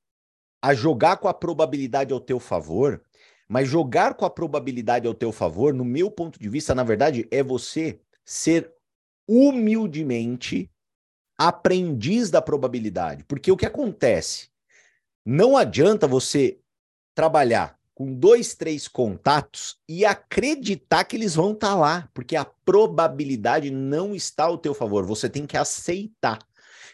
a 0.61 0.73
jogar 0.73 1.17
com 1.17 1.27
a 1.27 1.33
probabilidade 1.33 2.11
ao 2.11 2.19
teu 2.19 2.39
favor, 2.39 3.03
mas 3.47 3.69
jogar 3.69 4.15
com 4.15 4.25
a 4.25 4.29
probabilidade 4.29 5.05
ao 5.05 5.13
teu 5.13 5.31
favor, 5.31 5.73
no 5.73 5.85
meu 5.85 6.09
ponto 6.09 6.39
de 6.39 6.49
vista, 6.49 6.73
na 6.73 6.83
verdade, 6.83 7.27
é 7.29 7.43
você 7.43 8.01
ser 8.23 8.73
humildemente 9.27 10.71
aprendiz 11.37 12.31
da 12.31 12.41
probabilidade. 12.41 13.23
Porque 13.25 13.51
o 13.51 13.57
que 13.57 13.65
acontece? 13.65 14.49
Não 15.23 15.55
adianta 15.55 16.07
você 16.07 16.59
trabalhar 17.13 17.79
com 17.95 18.13
dois, 18.13 18.53
três 18.53 18.89
contatos 18.89 19.79
e 19.87 20.03
acreditar 20.03 21.05
que 21.05 21.15
eles 21.15 21.33
vão 21.33 21.53
estar 21.53 21.69
tá 21.69 21.75
lá, 21.75 22.09
porque 22.13 22.35
a 22.35 22.43
probabilidade 22.43 23.71
não 23.71 24.13
está 24.13 24.43
ao 24.43 24.57
teu 24.57 24.73
favor. 24.73 25.05
Você 25.05 25.29
tem 25.29 25.47
que 25.47 25.55
aceitar. 25.55 26.39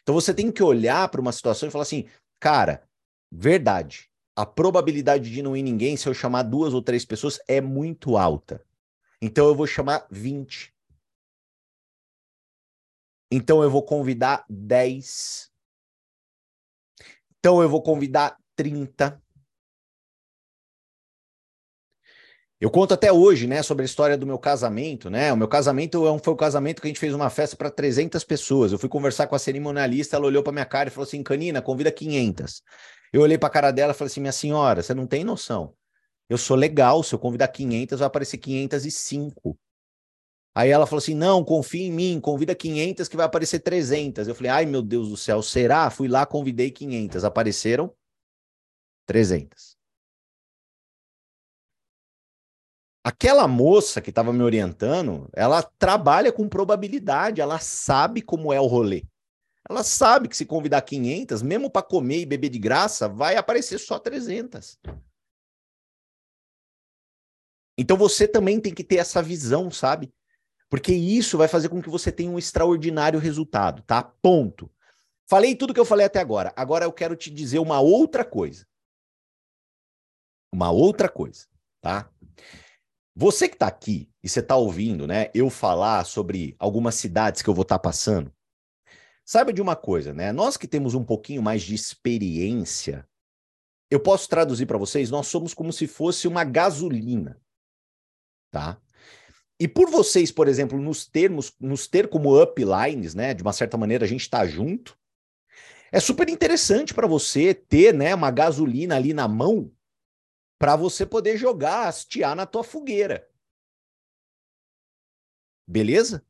Então 0.04 0.14
você 0.14 0.32
tem 0.32 0.52
que 0.52 0.62
olhar 0.62 1.10
para 1.10 1.20
uma 1.20 1.32
situação 1.32 1.68
e 1.68 1.72
falar 1.72 1.82
assim, 1.82 2.08
cara, 2.40 2.88
verdade. 3.32 4.10
A 4.36 4.46
probabilidade 4.46 5.30
de 5.30 5.42
não 5.42 5.58
ir 5.58 5.64
ninguém, 5.64 5.98
se 5.98 6.08
eu 6.08 6.14
chamar 6.14 6.44
duas 6.44 6.74
ou 6.74 6.82
três 6.82 7.04
pessoas, 7.04 7.40
é 7.48 7.60
muito 7.60 8.16
alta. 8.16 8.64
Então 9.20 9.48
eu 9.48 9.56
vou 9.56 9.68
chamar 9.68 10.06
20. 10.10 10.72
Então 13.32 13.64
eu 13.64 13.72
vou 13.72 13.84
convidar 13.84 14.46
10. 14.48 15.52
Então 17.40 17.62
eu 17.62 17.68
vou 17.68 17.82
convidar 17.82 18.38
30. 18.56 19.22
Eu 22.62 22.70
conto 22.70 22.94
até 22.94 23.12
hoje, 23.12 23.48
né, 23.48 23.64
sobre 23.64 23.82
a 23.82 23.86
história 23.86 24.16
do 24.16 24.28
meu 24.28 24.38
casamento, 24.38 25.10
né? 25.10 25.34
O 25.34 25.36
meu 25.36 25.48
casamento 25.48 26.08
é 26.08 26.20
foi 26.20 26.32
o 26.32 26.38
casamento 26.38 26.80
que 26.80 26.88
a 26.88 26.90
gente 26.90 27.00
fez 27.00 27.12
uma 27.12 27.28
festa 27.28 27.56
para 27.56 27.72
300 27.72 28.24
pessoas. 28.24 28.72
Eu 28.72 28.78
fui 28.78 28.88
conversar 28.88 29.26
com 29.26 29.34
a 29.36 29.40
cerimonialista, 29.40 30.16
ela 30.16 30.28
olhou 30.28 30.44
para 30.44 30.54
minha 30.54 30.66
cara 30.66 30.88
e 30.88 30.92
falou 30.92 31.08
assim: 31.08 31.24
"Canina, 31.24 31.60
convida 31.60 31.92
500". 31.92 32.62
Eu 33.12 33.22
olhei 33.22 33.36
para 33.36 33.48
a 33.48 33.52
cara 33.52 33.72
dela 33.72 33.94
e 33.94 33.96
falei 33.96 34.12
assim: 34.12 34.22
"Minha 34.22 34.32
senhora, 34.32 34.84
você 34.84 34.94
não 34.94 35.08
tem 35.08 35.24
noção. 35.24 35.74
Eu 36.30 36.38
sou 36.38 36.58
legal, 36.58 37.04
se 37.04 37.16
eu 37.16 37.20
convidar 37.20 37.48
500, 37.50 38.00
vai 38.00 38.08
aparecer 38.08 38.38
505". 38.38 39.58
Aí 40.56 40.70
ela 40.70 40.86
falou 40.86 41.00
assim: 41.00 41.16
"Não, 41.16 41.44
confia 41.44 41.88
em 41.88 41.92
mim, 41.92 42.20
convida 42.22 42.56
500 42.56 43.08
que 43.08 43.18
vai 43.18 43.26
aparecer 43.26 43.60
300". 43.60 44.28
Eu 44.28 44.36
falei: 44.36 44.52
"Ai, 44.52 44.66
meu 44.68 44.84
Deus 44.84 45.10
do 45.10 45.18
céu, 45.18 45.42
será?". 45.42 45.90
Fui 45.90 46.08
lá, 46.08 46.26
convidei 46.28 46.72
500, 46.72 47.24
apareceram 47.26 47.92
300. 49.08 49.81
Aquela 53.04 53.48
moça 53.48 54.00
que 54.00 54.12
estava 54.12 54.32
me 54.32 54.44
orientando, 54.44 55.28
ela 55.34 55.64
trabalha 55.64 56.32
com 56.32 56.48
probabilidade, 56.48 57.42
ela 57.42 57.58
sabe 57.58 58.22
como 58.22 58.54
é 58.54 58.62
o 58.62 58.68
rolê. 58.68 59.04
Ela 59.68 59.84
sabe 59.84 60.28
que 60.28 60.38
se 60.38 60.46
convidar 60.46 60.82
500, 60.82 61.42
mesmo 61.42 61.70
para 61.70 61.82
comer 61.82 62.20
e 62.20 62.26
beber 62.26 62.50
de 62.50 62.60
graça, 62.60 63.08
vai 63.08 63.38
aparecer 63.38 63.80
só 63.80 63.98
300. 63.98 64.80
Então 67.78 67.98
você 67.98 68.28
também 68.28 68.60
tem 68.60 68.74
que 68.74 68.84
ter 68.84 68.98
essa 68.98 69.24
visão, 69.24 69.72
sabe? 69.72 70.14
Porque 70.70 70.94
isso 70.94 71.38
vai 71.38 71.48
fazer 71.48 71.70
com 71.70 71.82
que 71.82 71.90
você 71.90 72.12
tenha 72.12 72.30
um 72.30 72.38
extraordinário 72.38 73.20
resultado, 73.20 73.82
tá? 73.82 74.04
Ponto. 74.04 74.72
Falei 75.28 75.56
tudo 75.56 75.74
que 75.74 75.80
eu 75.80 75.86
falei 75.86 76.06
até 76.06 76.20
agora. 76.20 76.54
Agora 76.56 76.86
eu 76.86 76.94
quero 76.94 77.16
te 77.16 77.32
dizer 77.32 77.60
uma 77.60 77.80
outra 77.80 78.24
coisa. 78.24 78.68
Uma 80.54 80.70
outra 80.70 81.10
coisa, 81.10 81.48
tá? 81.82 82.12
Você 83.16 83.48
que 83.48 83.56
está 83.56 83.68
aqui 83.68 84.10
e 84.24 84.30
você 84.30 84.40
está 84.40 84.56
ouvindo, 84.56 85.06
né, 85.06 85.30
eu 85.34 85.50
falar 85.50 86.06
sobre 86.06 86.56
algumas 86.58 86.96
cidades 86.96 87.42
que 87.42 87.50
eu 87.50 87.54
vou 87.54 87.64
estar 87.64 87.78
tá 87.78 87.84
passando, 87.84 88.32
saiba 89.26 89.52
de 89.52 89.62
uma 89.62 89.76
coisa, 89.76 90.14
né? 90.14 90.32
Nós 90.32 90.58
que 90.58 90.68
temos 90.68 90.94
um 90.94 91.04
pouquinho 91.04 91.42
mais 91.42 91.62
de 91.62 91.76
experiência, 91.76 93.08
eu 93.90 94.00
posso 94.00 94.30
traduzir 94.30 94.66
para 94.66 94.78
vocês, 94.78 95.10
nós 95.10 95.28
somos 95.28 95.54
como 95.54 95.74
se 95.74 95.88
fosse 95.88 96.28
uma 96.28 96.44
gasolina, 96.44 97.40
tá? 98.50 98.82
E 99.60 99.68
por 99.68 99.90
vocês, 99.90 100.32
por 100.32 100.48
exemplo, 100.48 100.82
nos 100.82 101.06
termos, 101.06 101.54
nos 101.60 101.88
ter 101.88 102.08
como 102.08 102.42
uplines, 102.42 103.14
né, 103.14 103.34
de 103.34 103.44
uma 103.44 103.54
certa 103.54 103.78
maneira 103.78 104.06
a 104.06 104.08
gente 104.08 104.22
está 104.22 104.48
junto, 104.48 104.98
é 105.92 106.00
super 106.00 106.30
interessante 106.30 106.94
para 106.94 107.06
você 107.06 107.54
ter, 107.54 107.94
né, 107.94 108.16
uma 108.16 108.32
gasolina 108.32 108.96
ali 108.96 109.14
na 109.14 109.28
mão 109.28 109.70
para 110.62 110.76
você 110.76 111.08
poder 111.08 111.38
jogar, 111.38 111.88
hastear 111.88 112.36
na 112.36 112.46
tua 112.46 112.64
fogueira. 112.64 113.28
Beleza? 115.68 116.24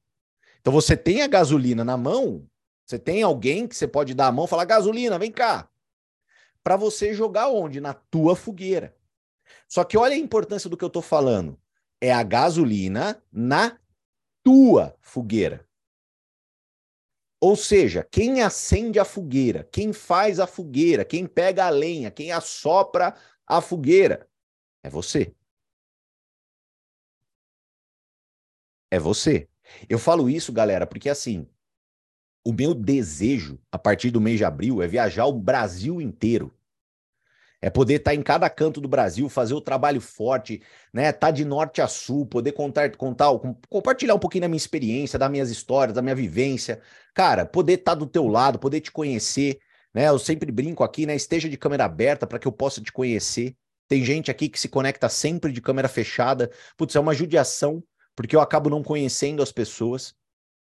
Então 0.62 0.72
você 0.72 0.96
tem 0.96 1.22
a 1.22 1.28
gasolina 1.28 1.84
na 1.84 1.98
mão 1.98 2.48
Você 2.86 2.98
tem 2.98 3.24
alguém 3.24 3.67
que 3.67 3.76
você 3.76 3.86
pode 3.86 4.13
dar 4.13 4.28
a 4.28 4.32
mão 4.32 4.46
e 4.46 4.48
falar: 4.48 4.63
gasolina, 4.63 5.20
vem 5.20 5.34
cá. 5.34 5.70
Para 6.63 6.78
você 6.78 7.13
jogar 7.13 7.50
onde? 7.50 7.82
Na 7.82 7.94
tua 7.94 8.34
fogueira. 8.34 8.96
Só 9.67 9.84
que 9.84 9.98
olha 9.98 10.15
a 10.15 10.17
importância 10.17 10.70
do 10.70 10.78
que 10.78 10.84
eu 10.86 10.88
estou 10.88 11.02
falando. 11.02 11.60
É 12.00 12.13
a 12.13 12.24
gasolina 12.24 13.22
na 13.30 13.78
tua 14.41 14.96
fogueira. 15.02 15.67
Ou 17.41 17.58
seja, 17.58 18.08
quem 18.10 18.41
acende 18.41 18.98
a 18.98 19.04
fogueira, 19.04 19.67
quem 19.72 19.91
faz 19.91 20.39
a 20.39 20.48
fogueira, 20.48 21.04
quem 21.04 21.28
pega 21.28 21.65
a 21.65 21.70
lenha, 21.70 22.10
quem 22.12 22.32
assopra 22.32 23.13
a 23.58 23.62
fogueira, 23.62 24.28
é 24.82 24.90
você. 24.90 25.36
É 28.90 28.98
você. 28.98 29.48
Eu 29.90 30.00
falo 30.00 30.30
isso, 30.30 30.54
galera, 30.54 30.88
porque 30.88 31.10
assim, 31.10 31.48
o 32.46 32.54
meu 32.54 32.74
desejo 32.74 33.60
a 33.72 33.78
partir 33.78 34.10
do 34.10 34.22
mês 34.22 34.38
de 34.38 34.46
abril 34.46 34.82
é 34.82 34.88
viajar 34.88 35.26
o 35.26 35.34
Brasil 35.34 36.02
inteiro. 36.02 36.54
É 37.62 37.70
poder 37.70 37.96
estar 37.96 38.12
tá 38.12 38.16
em 38.16 38.24
cada 38.24 38.50
canto 38.50 38.82
do 38.82 38.88
Brasil, 38.88 39.30
fazer 39.30 39.54
o 39.54 39.62
trabalho 39.62 40.02
forte, 40.02 40.62
né? 40.92 41.12
Tá 41.12 41.30
de 41.30 41.46
norte 41.46 41.82
a 41.82 41.88
sul, 41.88 42.26
poder 42.26 42.54
contar, 42.54 42.96
contar, 42.96 43.28
compartilhar 43.70 44.16
um 44.16 44.20
pouquinho 44.20 44.44
da 44.44 44.48
minha 44.48 44.58
experiência, 44.58 45.20
das 45.20 45.30
minhas 45.30 45.52
histórias, 45.52 45.94
da 45.94 46.02
minha 46.02 46.16
vivência. 46.16 46.82
Cara, 47.14 47.46
poder 47.46 47.74
estar 47.74 47.92
tá 47.92 47.96
do 48.00 48.08
teu 48.08 48.28
lado, 48.28 48.58
poder 48.58 48.80
te 48.82 48.92
conhecer, 48.92 49.60
né? 49.93 50.08
Eu 50.08 50.19
sempre 50.19 50.51
brinco 50.51 50.84
aqui, 50.84 51.06
né? 51.06 51.15
Esteja 51.15 51.49
de 51.49 51.58
câmera 51.58 51.86
aberta 51.86 52.25
para 52.25 52.39
que 52.39 52.47
eu 52.47 52.51
possa 52.51 52.82
te 52.82 52.91
conhecer. 52.91 53.56
Tem 53.88 54.04
gente 54.04 54.32
aqui 54.32 54.47
que 54.47 54.60
se 54.60 54.69
conecta 54.69 55.10
sempre 55.10 55.51
de 55.51 55.62
câmera 55.62 55.88
fechada. 55.89 56.49
Putz, 56.77 56.95
é 56.95 56.99
uma 56.99 57.13
judiação, 57.13 57.84
porque 58.15 58.36
eu 58.36 58.41
acabo 58.41 58.69
não 58.69 58.84
conhecendo 58.84 59.43
as 59.43 59.51
pessoas 59.51 60.15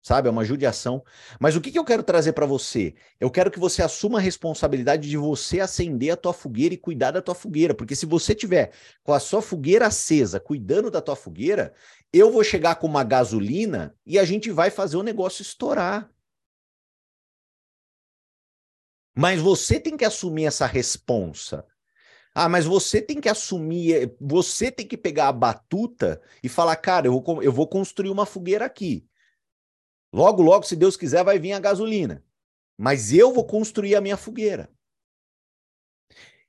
sabe? 0.05 0.29
É 0.29 0.31
uma 0.31 0.45
judiação. 0.45 1.03
Mas 1.41 1.57
o 1.57 1.61
que, 1.63 1.73
que 1.73 1.79
eu 1.79 1.85
quero 1.85 2.03
trazer 2.03 2.35
para 2.35 2.45
você? 2.45 2.95
Eu 3.19 3.31
quero 3.31 3.51
que 3.51 3.59
você 3.59 3.83
assuma 3.83 4.19
a 4.19 4.21
responsabilidade 4.21 5.09
de 5.09 5.17
você 5.17 5.61
acender 5.61 6.13
a 6.13 6.17
tua 6.17 6.35
fogueira 6.35 6.75
e 6.75 6.79
cuidar 6.79 7.11
da 7.11 7.23
tua 7.23 7.35
fogueira, 7.35 7.75
porque 7.75 7.97
se 7.97 8.05
você 8.05 8.35
tiver 8.35 8.73
com 9.03 9.15
a 9.15 9.19
sua 9.19 9.41
fogueira 9.41 9.87
acesa, 9.87 10.39
cuidando 10.39 10.91
da 10.91 11.01
tua 11.01 11.17
fogueira, 11.17 11.73
eu 12.13 12.31
vou 12.31 12.45
chegar 12.45 12.75
com 12.75 12.87
uma 12.87 13.03
gasolina 13.03 13.95
e 14.07 14.19
a 14.19 14.25
gente 14.27 14.51
vai 14.51 14.71
fazer 14.71 14.99
o 14.99 15.03
negócio 15.03 15.41
estourar. 15.41 16.11
Mas 19.15 19.41
você 19.41 19.79
tem 19.79 19.97
que 19.97 20.05
assumir 20.05 20.47
essa 20.47 20.67
responsa. 20.67 21.65
Ah, 22.35 22.49
mas 22.49 22.65
você 22.65 23.01
tem 23.01 23.21
que 23.21 23.29
assumir, 23.29 24.13
você 24.21 24.73
tem 24.73 24.87
que 24.87 24.97
pegar 24.97 25.29
a 25.29 25.33
batuta 25.33 26.21
e 26.43 26.49
falar, 26.49 26.75
cara, 26.77 27.07
eu 27.07 27.21
vou, 27.21 27.43
eu 27.43 27.53
vou 27.53 27.69
construir 27.69 28.11
uma 28.11 28.27
fogueira 28.27 28.65
aqui. 28.65 29.07
Logo, 30.13 30.43
logo, 30.43 30.65
se 30.65 30.75
Deus 30.75 30.97
quiser, 30.97 31.23
vai 31.25 31.39
vir 31.39 31.53
a 31.53 31.61
gasolina. 31.61 32.25
Mas 32.77 33.13
eu 33.13 33.33
vou 33.33 33.47
construir 33.47 33.95
a 33.95 34.01
minha 34.01 34.17
fogueira. 34.17 34.69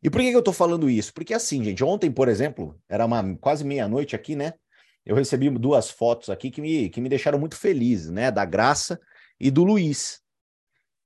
E 0.02 0.10
por 0.10 0.22
que, 0.22 0.32
eu 0.32 0.40
estou 0.40 0.54
falando 0.54 0.90
isso? 0.90 1.14
Porque 1.14 1.34
assim, 1.34 1.64
gente, 1.64 1.84
ontem, 1.84 2.12
por 2.12 2.28
exemplo, 2.28 2.80
era 2.88 3.06
uma 3.06 3.36
quase 3.38 3.64
meia-noite 3.64 4.16
aqui, 4.16 4.36
né? 4.36 4.54
Eu 5.06 5.16
recebi 5.16 5.50
duas 5.50 5.90
fotos 5.90 6.30
aqui 6.30 6.50
que 6.50 6.62
me, 6.62 6.90
que 6.90 7.00
me 7.00 7.10
deixaram 7.10 7.40
muito 7.40 7.56
feliz, 7.56 8.10
né? 8.10 8.32
Da 8.32 8.44
Graça 8.44 9.00
e 9.40 9.50
do 9.52 9.64
Luiz. 9.64 10.22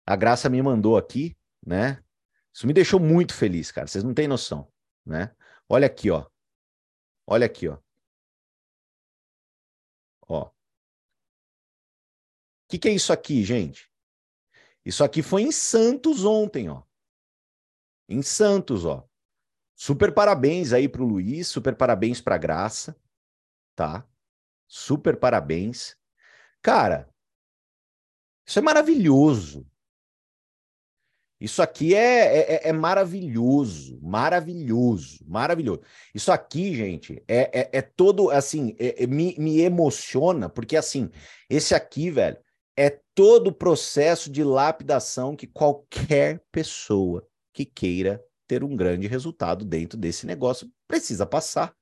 A 0.05 0.15
Graça 0.15 0.49
me 0.49 0.61
mandou 0.61 0.97
aqui, 0.97 1.37
né? 1.69 2.03
Isso 2.53 2.67
me 2.67 2.73
deixou 2.73 2.99
muito 2.99 3.33
feliz, 3.33 3.71
cara. 3.71 3.87
Vocês 3.87 4.03
não 4.03 4.13
têm 4.13 4.27
noção, 4.27 4.71
né? 5.05 5.35
Olha 5.67 5.87
aqui, 5.87 6.09
ó. 6.09 6.25
Olha 7.27 7.45
aqui, 7.45 7.67
ó. 7.67 7.77
Ó 10.27 10.51
que, 12.69 12.77
que 12.77 12.87
é 12.87 12.91
isso 12.93 13.11
aqui, 13.11 13.43
gente? 13.43 13.91
Isso 14.85 15.03
aqui 15.03 15.23
foi 15.23 15.41
em 15.41 15.51
Santos 15.51 16.23
ontem, 16.23 16.69
ó. 16.69 16.83
Em 18.07 18.21
Santos, 18.21 18.85
ó. 18.85 19.07
Super 19.75 20.13
parabéns 20.13 20.71
aí 20.71 20.87
pro 20.87 21.03
Luiz, 21.03 21.47
super 21.47 21.75
parabéns 21.75 22.21
pra 22.21 22.37
Graça, 22.37 22.95
tá? 23.75 24.07
Super 24.67 25.17
parabéns. 25.17 25.97
Cara, 26.61 27.11
isso 28.45 28.59
é 28.59 28.61
maravilhoso. 28.61 29.68
Isso 31.39 31.61
aqui 31.61 31.95
é, 31.95 32.55
é, 32.55 32.69
é, 32.69 32.73
maravilhoso, 32.73 33.97
maravilhoso, 34.01 35.23
maravilhoso. 35.25 35.81
Isso 36.13 36.33
aqui, 36.33 36.75
gente, 36.75 37.23
é, 37.27 37.61
é, 37.61 37.69
é 37.77 37.81
todo 37.81 38.29
assim, 38.29 38.75
é, 38.77 39.03
é, 39.03 39.07
me, 39.07 39.35
me 39.39 39.61
emociona, 39.61 40.49
porque 40.49 40.75
assim, 40.75 41.09
esse 41.49 41.73
aqui, 41.73 42.11
velho, 42.11 42.37
é 42.75 42.99
todo 43.15 43.47
o 43.47 43.53
processo 43.53 44.29
de 44.29 44.43
lapidação 44.43 45.35
que 45.35 45.47
qualquer 45.47 46.43
pessoa 46.51 47.25
que 47.53 47.63
queira 47.63 48.21
ter 48.45 48.61
um 48.61 48.75
grande 48.75 49.07
resultado 49.07 49.63
dentro 49.63 49.97
desse 49.97 50.25
negócio 50.25 50.69
precisa 50.87 51.25
passar. 51.25 51.73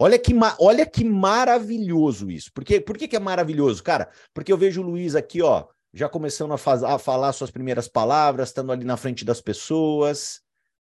Olha 0.00 0.18
que, 0.18 0.32
olha 0.60 0.86
que 0.86 1.04
maravilhoso 1.04 2.30
isso. 2.30 2.52
Por, 2.52 2.64
quê? 2.64 2.80
Por 2.80 2.96
que, 2.96 3.08
que 3.08 3.16
é 3.16 3.20
maravilhoso, 3.20 3.82
cara? 3.82 4.10
Porque 4.32 4.52
eu 4.52 4.56
vejo 4.56 4.80
o 4.80 4.84
Luiz 4.84 5.16
aqui, 5.16 5.42
ó, 5.42 5.66
já 5.92 6.08
começando 6.08 6.52
a, 6.52 6.58
faz, 6.58 6.82
a 6.82 6.98
falar 6.98 7.32
suas 7.32 7.50
primeiras 7.50 7.88
palavras, 7.88 8.48
estando 8.48 8.72
ali 8.72 8.84
na 8.84 8.96
frente 8.96 9.24
das 9.24 9.40
pessoas, 9.40 10.40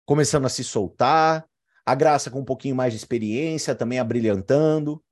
começando 0.04 0.46
a 0.46 0.48
se 0.48 0.64
soltar. 0.64 1.48
A 1.86 1.94
Graça 1.94 2.30
com 2.30 2.40
um 2.40 2.44
pouquinho 2.44 2.76
mais 2.76 2.92
de 2.92 2.98
experiência, 2.98 3.74
também 3.74 3.98
abrilhantando 3.98 5.02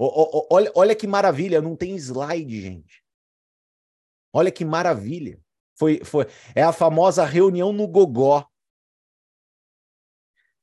olha, 0.00 0.72
olha 0.74 0.96
que 0.96 1.06
maravilha, 1.06 1.60
não 1.60 1.76
tem 1.76 1.94
slide, 1.96 2.60
gente. 2.60 3.04
Olha 4.32 4.50
que 4.50 4.64
maravilha. 4.64 5.40
Foi, 5.74 6.02
foi, 6.04 6.26
é 6.54 6.62
a 6.62 6.72
famosa 6.72 7.24
reunião 7.24 7.72
no 7.72 7.86
gogó. 7.86 8.46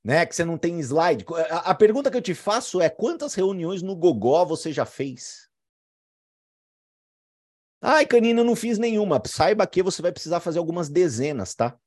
Né, 0.04 0.26
que 0.26 0.36
você 0.36 0.46
não 0.46 0.58
tem 0.58 0.80
slide. 0.80 1.26
A, 1.50 1.72
a 1.72 1.76
pergunta 1.76 2.10
que 2.10 2.16
eu 2.16 2.22
te 2.22 2.34
faço 2.34 2.80
é: 2.82 2.90
quantas 2.90 3.34
reuniões 3.34 3.82
no 3.82 3.96
gogó 3.96 4.46
você 4.46 4.72
já 4.72 4.86
fez? 4.86 5.47
Ai, 7.82 8.06
Canina, 8.06 8.44
não 8.44 8.56
fiz 8.56 8.78
nenhuma. 8.78 9.22
Saiba 9.26 9.68
que 9.68 9.84
você 9.84 10.02
vai 10.02 10.12
precisar 10.12 10.40
fazer 10.40 10.60
algumas 10.60 10.90
dezenas, 10.90 11.56
tá? 11.56 11.78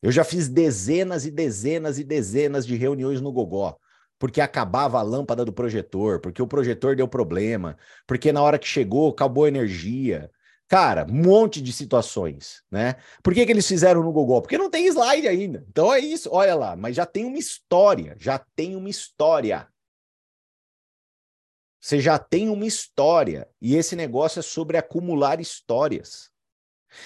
Eu 0.00 0.10
já 0.10 0.24
fiz 0.24 0.48
dezenas 0.48 1.24
e 1.26 1.30
dezenas 1.30 1.98
e 1.98 2.04
dezenas 2.04 2.66
de 2.66 2.76
reuniões 2.76 3.20
no 3.20 3.32
Gogó 3.32 3.78
porque 4.22 4.40
acabava 4.40 5.00
a 5.00 5.02
lâmpada 5.02 5.44
do 5.44 5.52
projetor, 5.52 6.20
porque 6.20 6.40
o 6.40 6.46
projetor 6.46 6.94
deu 6.94 7.08
problema, 7.08 7.76
porque 8.06 8.30
na 8.30 8.40
hora 8.40 8.56
que 8.56 8.68
chegou 8.68 9.10
acabou 9.10 9.46
a 9.46 9.48
energia. 9.48 10.30
Cara, 10.68 11.04
um 11.10 11.12
monte 11.12 11.60
de 11.60 11.72
situações, 11.72 12.62
né? 12.70 12.94
Por 13.20 13.34
que, 13.34 13.44
que 13.44 13.50
eles 13.50 13.66
fizeram 13.66 14.00
no 14.00 14.12
Google? 14.12 14.40
Porque 14.40 14.56
não 14.56 14.70
tem 14.70 14.86
slide 14.86 15.26
ainda. 15.26 15.66
Então 15.68 15.92
é 15.92 15.98
isso, 15.98 16.28
olha 16.30 16.54
lá, 16.54 16.76
mas 16.76 16.94
já 16.94 17.04
tem 17.04 17.24
uma 17.24 17.36
história, 17.36 18.14
já 18.16 18.38
tem 18.54 18.76
uma 18.76 18.88
história. 18.88 19.66
Você 21.82 22.00
já 22.00 22.16
tem 22.16 22.48
uma 22.48 22.64
história, 22.64 23.50
e 23.60 23.74
esse 23.74 23.96
negócio 23.96 24.38
é 24.38 24.42
sobre 24.42 24.76
acumular 24.76 25.40
histórias. 25.40 26.30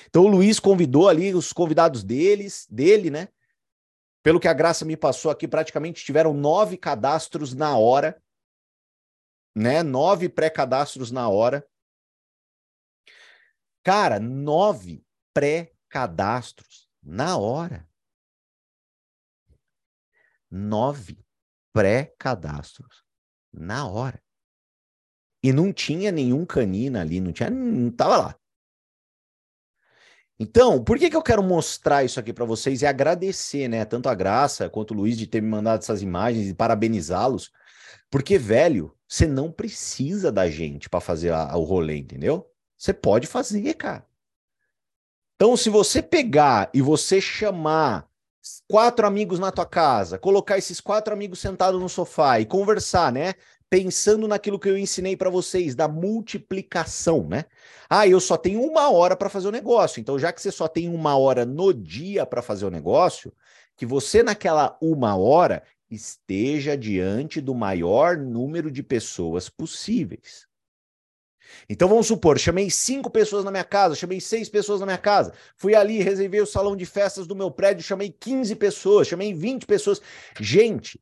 Então 0.07 0.25
o 0.25 0.29
Luiz 0.29 0.61
convidou 0.61 1.09
ali 1.09 1.35
os 1.35 1.51
convidados 1.51 2.05
deles, 2.05 2.67
dele, 2.69 3.09
né? 3.09 3.29
Pelo 4.23 4.39
que 4.39 4.47
a 4.47 4.53
Graça 4.53 4.85
me 4.85 4.95
passou 4.95 5.31
aqui, 5.31 5.49
praticamente 5.49 6.05
tiveram 6.05 6.35
nove 6.35 6.77
cadastros 6.77 7.55
na 7.55 7.79
hora, 7.79 8.23
né? 9.57 9.83
Nove 9.83 10.29
pré-cadastros 10.29 11.11
na 11.11 11.27
hora. 11.31 11.67
Cara, 13.83 14.21
nove 14.21 15.03
pré-cadastros 15.33 16.87
na 17.03 17.39
hora. 17.39 17.89
Nove 20.51 21.25
pré-cadastros 21.73 23.03
na 23.51 23.89
hora. 23.89 24.26
E 25.47 25.53
não 25.53 25.73
tinha 25.73 26.11
nenhum 26.11 26.45
canino 26.45 26.99
ali, 26.99 27.21
não 27.21 27.31
tinha, 27.33 27.49
não 27.49 27.89
tava 27.89 28.17
lá. 28.17 28.37
Então, 30.41 30.83
por 30.83 30.99
que, 30.99 31.09
que 31.09 31.15
eu 31.15 31.23
quero 31.23 31.41
mostrar 31.41 32.03
isso 32.03 32.19
aqui 32.19 32.33
para 32.33 32.45
vocês 32.45 32.83
e 32.83 32.87
agradecer, 32.87 33.69
né, 33.69 33.85
tanto 33.85 34.09
a 34.09 34.15
Graça 34.17 34.69
quanto 34.69 34.91
o 34.91 34.97
Luiz 34.97 35.17
de 35.17 35.25
ter 35.25 35.41
me 35.41 35.49
mandado 35.49 35.83
essas 35.83 36.03
imagens 36.03 36.49
e 36.49 36.55
parabenizá-los? 36.55 37.53
Porque, 38.11 38.37
velho, 38.37 38.93
você 39.07 39.25
não 39.25 39.53
precisa 39.53 40.33
da 40.33 40.51
gente 40.51 40.91
para 40.91 40.99
fazer 40.99 41.31
a, 41.31 41.53
a, 41.53 41.57
o 41.57 41.63
rolê, 41.63 41.99
entendeu? 41.99 42.51
Você 42.77 42.93
pode 42.93 43.29
fazer, 43.29 43.73
cara. 43.75 44.05
Então, 45.37 45.57
se 45.57 45.71
você 45.71 46.03
pegar 46.03 46.71
e 46.75 46.83
você 46.83 47.21
chamar 47.21 48.11
quatro 48.69 49.07
amigos 49.07 49.39
na 49.39 49.53
tua 49.53 49.67
casa, 49.67 50.19
colocar 50.19 50.59
esses 50.59 50.81
quatro 50.81 51.13
amigos 51.13 51.39
sentados 51.39 51.81
no 51.81 51.89
sofá 51.89 52.41
e 52.41 52.47
conversar, 52.47 53.13
né? 53.13 53.35
Pensando 53.69 54.29
naquilo 54.29 54.59
que 54.59 54.69
eu 54.69 54.79
ensinei 54.79 55.17
para 55.17 55.31
vocês, 55.31 55.75
da 55.75 55.89
multiplicação, 55.89 57.27
né? 57.27 57.45
Ah, 57.89 58.07
eu 58.07 58.21
só 58.21 58.37
tenho 58.37 58.63
uma 58.63 58.91
hora 58.91 59.17
para 59.17 59.29
fazer 59.29 59.49
o 59.49 59.53
negócio. 59.53 60.01
Então, 60.01 60.19
já 60.19 60.33
que 60.33 60.41
você 60.41 60.53
só 60.53 60.69
tem 60.69 60.89
uma 60.89 61.17
hora 61.17 61.45
no 61.45 61.73
dia 61.73 62.25
para 62.25 62.43
fazer 62.43 62.65
o 62.65 62.71
negócio, 62.71 63.33
que 63.77 63.85
você 63.85 64.23
naquela 64.23 64.77
uma 64.81 65.17
hora 65.17 65.63
esteja 65.91 66.77
diante 66.77 67.41
do 67.41 67.55
maior 67.55 68.17
número 68.17 68.71
de 68.71 68.83
pessoas 68.83 69.49
possíveis. 69.49 70.47
Então 71.69 71.89
vamos 71.89 72.07
supor, 72.07 72.39
chamei 72.39 72.71
cinco 72.71 73.09
pessoas 73.11 73.45
na 73.45 73.51
minha 73.51 73.65
casa, 73.65 73.95
chamei 73.95 74.21
seis 74.21 74.49
pessoas 74.49 74.81
na 74.81 74.87
minha 74.87 74.99
casa, 74.99 75.33
fui 75.57 75.75
ali, 75.75 76.03
reservei 76.03 76.41
o 76.41 76.47
salão 76.47 76.77
de 76.77 76.85
festas 76.85 77.27
do 77.27 77.37
meu 77.37 77.51
prédio, 77.51 77.85
chamei 77.85 78.11
15 78.11 78.57
pessoas, 78.57 79.09
chamei 79.09 79.33
20 79.33 79.65
pessoas. 79.67 80.01
Gente, 80.41 81.01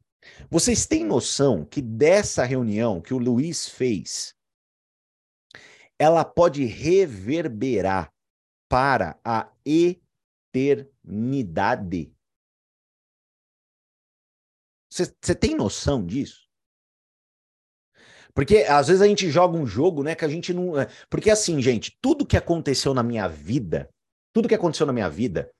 vocês 0.50 0.86
têm 0.86 1.04
noção 1.04 1.64
que 1.64 1.82
dessa 1.82 2.44
reunião 2.44 3.00
que 3.00 3.14
o 3.14 3.18
Luiz 3.18 3.68
fez, 3.68 4.34
ela 5.98 6.24
pode 6.24 6.64
reverberar 6.64 8.12
para 8.68 9.18
a 9.24 9.50
eternidade. 10.54 12.12
Você 14.90 15.34
tem 15.34 15.56
noção 15.56 16.04
disso? 16.06 16.44
Porque 18.34 18.58
às 18.58 18.88
vezes 18.88 19.00
a 19.00 19.06
gente 19.06 19.30
joga 19.30 19.56
um 19.56 19.66
jogo, 19.66 20.02
né, 20.02 20.14
que 20.14 20.24
a 20.24 20.28
gente 20.28 20.52
não. 20.52 20.78
É, 20.78 20.88
porque 21.08 21.30
assim, 21.30 21.62
gente, 21.62 21.96
tudo 22.00 22.26
que 22.26 22.36
aconteceu 22.36 22.92
na 22.92 23.02
minha 23.02 23.28
vida, 23.28 23.88
tudo 24.32 24.48
que 24.48 24.54
aconteceu 24.54 24.86
na 24.86 24.92
minha 24.92 25.08
vida, 25.08 25.50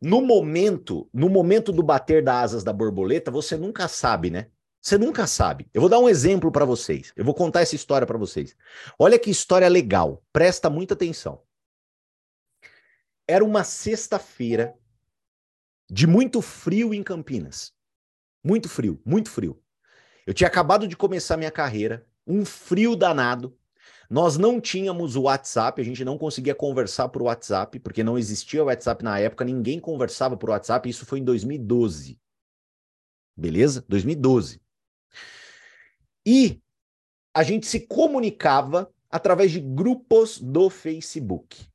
no 0.00 0.20
momento, 0.20 1.08
no 1.12 1.28
momento 1.28 1.72
do 1.72 1.82
bater 1.82 2.24
das 2.24 2.44
asas 2.44 2.64
da 2.64 2.72
borboleta, 2.72 3.30
você 3.30 3.56
nunca 3.56 3.86
sabe, 3.86 4.30
né? 4.30 4.46
Você 4.80 4.96
nunca 4.96 5.26
sabe. 5.26 5.68
Eu 5.74 5.80
vou 5.82 5.90
dar 5.90 5.98
um 5.98 6.08
exemplo 6.08 6.50
para 6.50 6.64
vocês. 6.64 7.12
Eu 7.14 7.24
vou 7.24 7.34
contar 7.34 7.60
essa 7.60 7.74
história 7.74 8.06
para 8.06 8.16
vocês. 8.16 8.56
Olha 8.98 9.18
que 9.18 9.30
história 9.30 9.68
legal. 9.68 10.24
Presta 10.32 10.70
muita 10.70 10.94
atenção. 10.94 11.42
Era 13.28 13.44
uma 13.44 13.62
sexta-feira 13.62 14.74
de 15.90 16.06
muito 16.06 16.40
frio 16.40 16.94
em 16.94 17.02
Campinas. 17.02 17.74
Muito 18.42 18.68
frio, 18.68 19.00
muito 19.04 19.28
frio. 19.28 19.62
Eu 20.26 20.32
tinha 20.32 20.48
acabado 20.48 20.88
de 20.88 20.96
começar 20.96 21.36
minha 21.36 21.50
carreira 21.50 22.06
um 22.26 22.44
frio 22.44 22.96
danado. 22.96 23.58
Nós 24.10 24.36
não 24.36 24.60
tínhamos 24.60 25.14
o 25.14 25.22
WhatsApp, 25.22 25.80
a 25.80 25.84
gente 25.84 26.04
não 26.04 26.18
conseguia 26.18 26.52
conversar 26.52 27.08
por 27.10 27.22
WhatsApp, 27.22 27.78
porque 27.78 28.02
não 28.02 28.18
existia 28.18 28.60
o 28.60 28.66
WhatsApp 28.66 29.04
na 29.04 29.20
época, 29.20 29.44
ninguém 29.44 29.78
conversava 29.78 30.36
por 30.36 30.50
WhatsApp, 30.50 30.90
isso 30.90 31.06
foi 31.06 31.20
em 31.20 31.24
2012. 31.24 32.18
Beleza? 33.36 33.84
2012. 33.88 34.60
E 36.26 36.60
a 37.32 37.44
gente 37.44 37.68
se 37.68 37.86
comunicava 37.86 38.92
através 39.08 39.52
de 39.52 39.60
grupos 39.60 40.40
do 40.40 40.68
Facebook. 40.68 41.68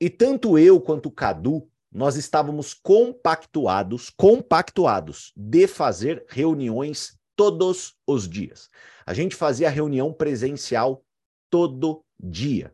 E 0.00 0.08
tanto 0.08 0.58
eu 0.58 0.80
quanto 0.80 1.10
o 1.10 1.12
Cadu, 1.12 1.70
nós 1.92 2.16
estávamos 2.16 2.72
compactuados, 2.72 4.08
compactuados 4.08 5.34
de 5.36 5.66
fazer 5.66 6.24
reuniões 6.28 7.20
todos 7.36 7.94
os 8.06 8.28
dias. 8.28 8.68
A 9.06 9.14
gente 9.14 9.34
fazia 9.34 9.70
reunião 9.70 10.12
presencial 10.12 11.04
todo 11.50 12.04
dia. 12.18 12.72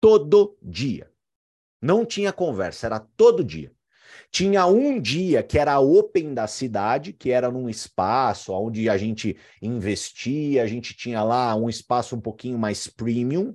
Todo 0.00 0.56
dia. 0.62 1.10
Não 1.82 2.04
tinha 2.04 2.32
conversa, 2.32 2.86
era 2.86 3.00
todo 3.00 3.44
dia. 3.44 3.72
Tinha 4.30 4.66
um 4.66 5.00
dia 5.00 5.42
que 5.42 5.58
era 5.58 5.78
open 5.80 6.34
da 6.34 6.46
cidade, 6.46 7.12
que 7.12 7.30
era 7.30 7.50
num 7.50 7.68
espaço 7.68 8.52
onde 8.52 8.88
a 8.88 8.96
gente 8.96 9.36
investia, 9.60 10.62
a 10.62 10.66
gente 10.66 10.94
tinha 10.94 11.22
lá 11.22 11.54
um 11.54 11.68
espaço 11.68 12.16
um 12.16 12.20
pouquinho 12.20 12.58
mais 12.58 12.86
premium, 12.86 13.54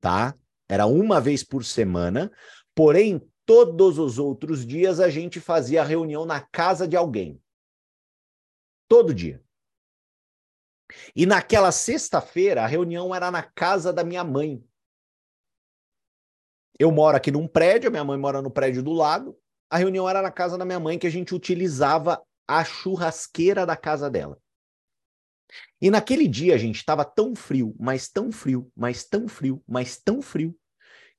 tá? 0.00 0.34
Era 0.68 0.86
uma 0.86 1.20
vez 1.20 1.44
por 1.44 1.64
semana, 1.64 2.32
porém, 2.74 3.20
todos 3.46 3.98
os 3.98 4.18
outros 4.18 4.66
dias 4.66 4.98
a 4.98 5.08
gente 5.08 5.40
fazia 5.40 5.84
reunião 5.84 6.24
na 6.24 6.40
casa 6.40 6.88
de 6.88 6.96
alguém. 6.96 7.40
Todo 8.88 9.14
dia. 9.14 9.42
E 11.14 11.26
naquela 11.26 11.72
sexta-feira, 11.72 12.62
a 12.62 12.66
reunião 12.66 13.14
era 13.14 13.30
na 13.30 13.42
casa 13.42 13.92
da 13.92 14.04
minha 14.04 14.22
mãe. 14.22 14.62
Eu 16.78 16.90
moro 16.90 17.16
aqui 17.16 17.30
num 17.30 17.48
prédio, 17.48 17.90
minha 17.90 18.04
mãe 18.04 18.18
mora 18.18 18.42
no 18.42 18.50
prédio 18.50 18.82
do 18.82 18.92
lado. 18.92 19.38
A 19.70 19.78
reunião 19.78 20.08
era 20.08 20.20
na 20.20 20.30
casa 20.30 20.58
da 20.58 20.64
minha 20.64 20.80
mãe, 20.80 20.98
que 20.98 21.06
a 21.06 21.10
gente 21.10 21.34
utilizava 21.34 22.22
a 22.46 22.64
churrasqueira 22.64 23.64
da 23.64 23.76
casa 23.76 24.10
dela. 24.10 24.38
E 25.80 25.90
naquele 25.90 26.26
dia, 26.26 26.58
gente, 26.58 26.76
estava 26.76 27.04
tão 27.04 27.34
frio, 27.34 27.74
mas 27.78 28.08
tão 28.08 28.32
frio, 28.32 28.70
mas 28.76 29.04
tão 29.04 29.28
frio, 29.28 29.62
mas 29.66 29.96
tão 29.96 30.20
frio, 30.20 30.56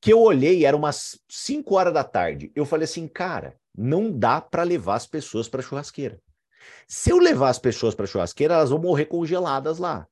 que 0.02 0.12
eu 0.12 0.20
olhei, 0.20 0.66
era 0.66 0.76
umas 0.76 1.20
5 1.30 1.76
horas 1.76 1.94
da 1.94 2.04
tarde. 2.04 2.52
Eu 2.56 2.66
falei 2.66 2.86
assim, 2.86 3.08
cara, 3.08 3.60
não 3.76 4.12
dá 4.12 4.42
para 4.42 4.64
levar 4.64 4.96
as 4.96 5.08
pessoas 5.08 5.48
para 5.48 5.62
churrasqueira. 5.62 6.22
Se 6.88 7.12
eu 7.12 7.18
levar 7.18 7.50
as 7.50 7.60
pessoas 7.60 7.96
para 7.96 8.06
churrasqueira, 8.06 8.56
elas 8.56 8.70
vão 8.70 8.80
morrer 8.80 9.06
congeladas 9.06 9.80
lá. 9.80 10.08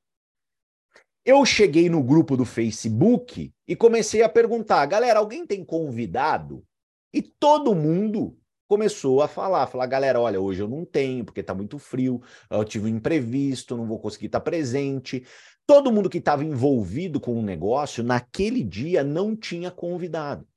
Eu 1.26 1.46
cheguei 1.46 1.89
no 1.89 2.04
grupo 2.04 2.36
do 2.36 2.44
Facebook 2.44 3.54
e 3.68 3.76
comecei 3.76 4.22
a 4.24 4.30
perguntar, 4.30 4.86
galera, 4.86 5.20
alguém 5.20 5.46
tem 5.46 5.63
convidado? 5.63 6.66
E 7.13 7.22
todo 7.22 7.74
mundo 7.74 8.38
começou 8.68 9.22
a 9.22 9.28
falar, 9.28 9.68
falar, 9.68 9.86
galera, 9.86 10.20
olha, 10.20 10.42
hoje 10.42 10.62
eu 10.62 10.68
não 10.68 10.84
tenho, 10.84 11.24
porque 11.24 11.44
tá 11.44 11.54
muito 11.54 11.78
frio, 11.78 12.22
eu 12.50 12.66
tive 12.66 12.86
um 12.86 12.96
imprevisto, 12.96 13.78
não 13.78 13.86
vou 13.86 14.00
conseguir 14.00 14.26
estar 14.26 14.42
presente. 14.42 15.26
Todo 15.66 15.92
mundo 15.92 16.10
que 16.10 16.18
estava 16.18 16.44
envolvido 16.44 17.22
com 17.22 17.39
o 17.39 17.42
negócio, 17.42 18.04
naquele 18.04 18.63
dia, 18.63 19.04
não 19.04 19.36
tinha 19.36 19.72
convidado. 19.72 20.48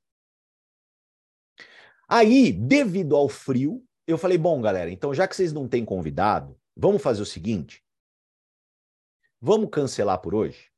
Aí, 2.09 2.52
devido 2.52 3.14
ao 3.14 3.28
frio, 3.28 3.85
eu 4.06 4.18
falei, 4.18 4.38
bom, 4.38 4.60
galera, 4.60 4.90
então 4.90 5.12
já 5.12 5.26
que 5.26 5.34
vocês 5.34 5.52
não 5.52 5.68
têm 5.68 5.84
convidado, 5.84 6.58
vamos 6.76 7.02
fazer 7.02 7.22
o 7.22 7.26
seguinte. 7.26 7.84
Vamos 9.40 9.70
cancelar 9.70 10.20
por 10.20 10.34
hoje? 10.34 10.70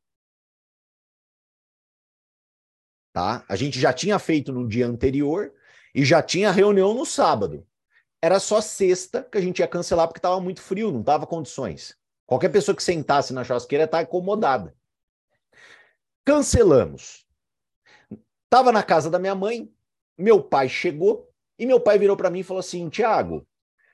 Tá? 3.12 3.44
A 3.48 3.56
gente 3.56 3.78
já 3.78 3.92
tinha 3.92 4.18
feito 4.18 4.52
no 4.52 4.66
dia 4.66 4.86
anterior 4.86 5.52
e 5.94 6.04
já 6.04 6.22
tinha 6.22 6.50
reunião 6.50 6.94
no 6.94 7.04
sábado. 7.04 7.66
Era 8.22 8.40
só 8.40 8.60
sexta 8.60 9.22
que 9.22 9.38
a 9.38 9.40
gente 9.40 9.60
ia 9.60 9.68
cancelar 9.68 10.08
porque 10.08 10.18
estava 10.18 10.40
muito 10.40 10.60
frio, 10.60 10.90
não 10.90 11.02
tava 11.02 11.26
condições. 11.26 11.96
Qualquer 12.26 12.50
pessoa 12.50 12.76
que 12.76 12.82
sentasse 12.82 13.32
na 13.32 13.44
churrasqueira 13.44 13.86
tá 13.86 14.00
acomodada. 14.00 14.76
Cancelamos. 16.24 17.26
Tava 18.50 18.72
na 18.72 18.82
casa 18.82 19.10
da 19.10 19.18
minha 19.18 19.34
mãe, 19.34 19.72
meu 20.16 20.42
pai 20.42 20.68
chegou, 20.68 21.27
e 21.58 21.66
meu 21.66 21.80
pai 21.80 21.98
virou 21.98 22.16
para 22.16 22.30
mim 22.30 22.40
e 22.40 22.44
falou 22.44 22.60
assim: 22.60 22.88
Tiago, 22.88 23.46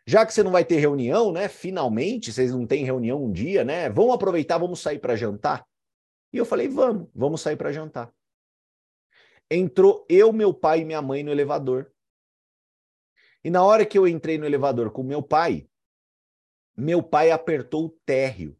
já 0.07 0.27
que 0.27 0.35
você 0.35 0.42
não 0.42 0.53
vai 0.53 0.64
ter 0.64 0.77
reunião, 0.77 1.33
né? 1.33 1.48
Finalmente, 1.48 2.33
vocês 2.33 2.53
não 2.53 2.66
têm 2.66 2.85
reunião 2.85 3.24
um 3.24 3.33
dia, 3.33 3.64
né? 3.64 3.88
Vamos 3.88 4.14
aproveitar, 4.14 4.59
vamos 4.59 4.81
sair 4.81 4.98
para 4.98 5.16
jantar? 5.16 5.66
E 6.33 6.37
eu 6.37 6.44
falei: 6.44 6.68
vamos, 6.68 7.09
vamos 7.14 7.40
sair 7.40 7.57
para 7.57 7.72
jantar. 7.72 8.12
Entrou 9.50 10.05
eu, 10.09 10.33
meu 10.33 10.53
pai 10.53 10.81
e 10.81 10.85
minha 10.85 11.00
mãe 11.00 11.22
no 11.22 11.31
elevador. 11.31 11.90
E 13.42 13.50
na 13.50 13.62
hora 13.62 13.85
que 13.85 13.96
eu 13.96 14.09
entrei 14.09 14.38
no 14.38 14.46
elevador 14.46 14.90
com 14.90 15.03
meu 15.03 15.22
pai, 15.22 15.68
meu 16.77 17.03
pai 17.03 17.31
apertou 17.31 17.87
o 17.87 17.90
térreo. 18.05 18.59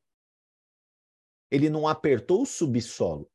Ele 1.51 1.71
não 1.71 1.89
apertou 1.89 2.43
o 2.43 2.47
subsolo. 2.47 3.31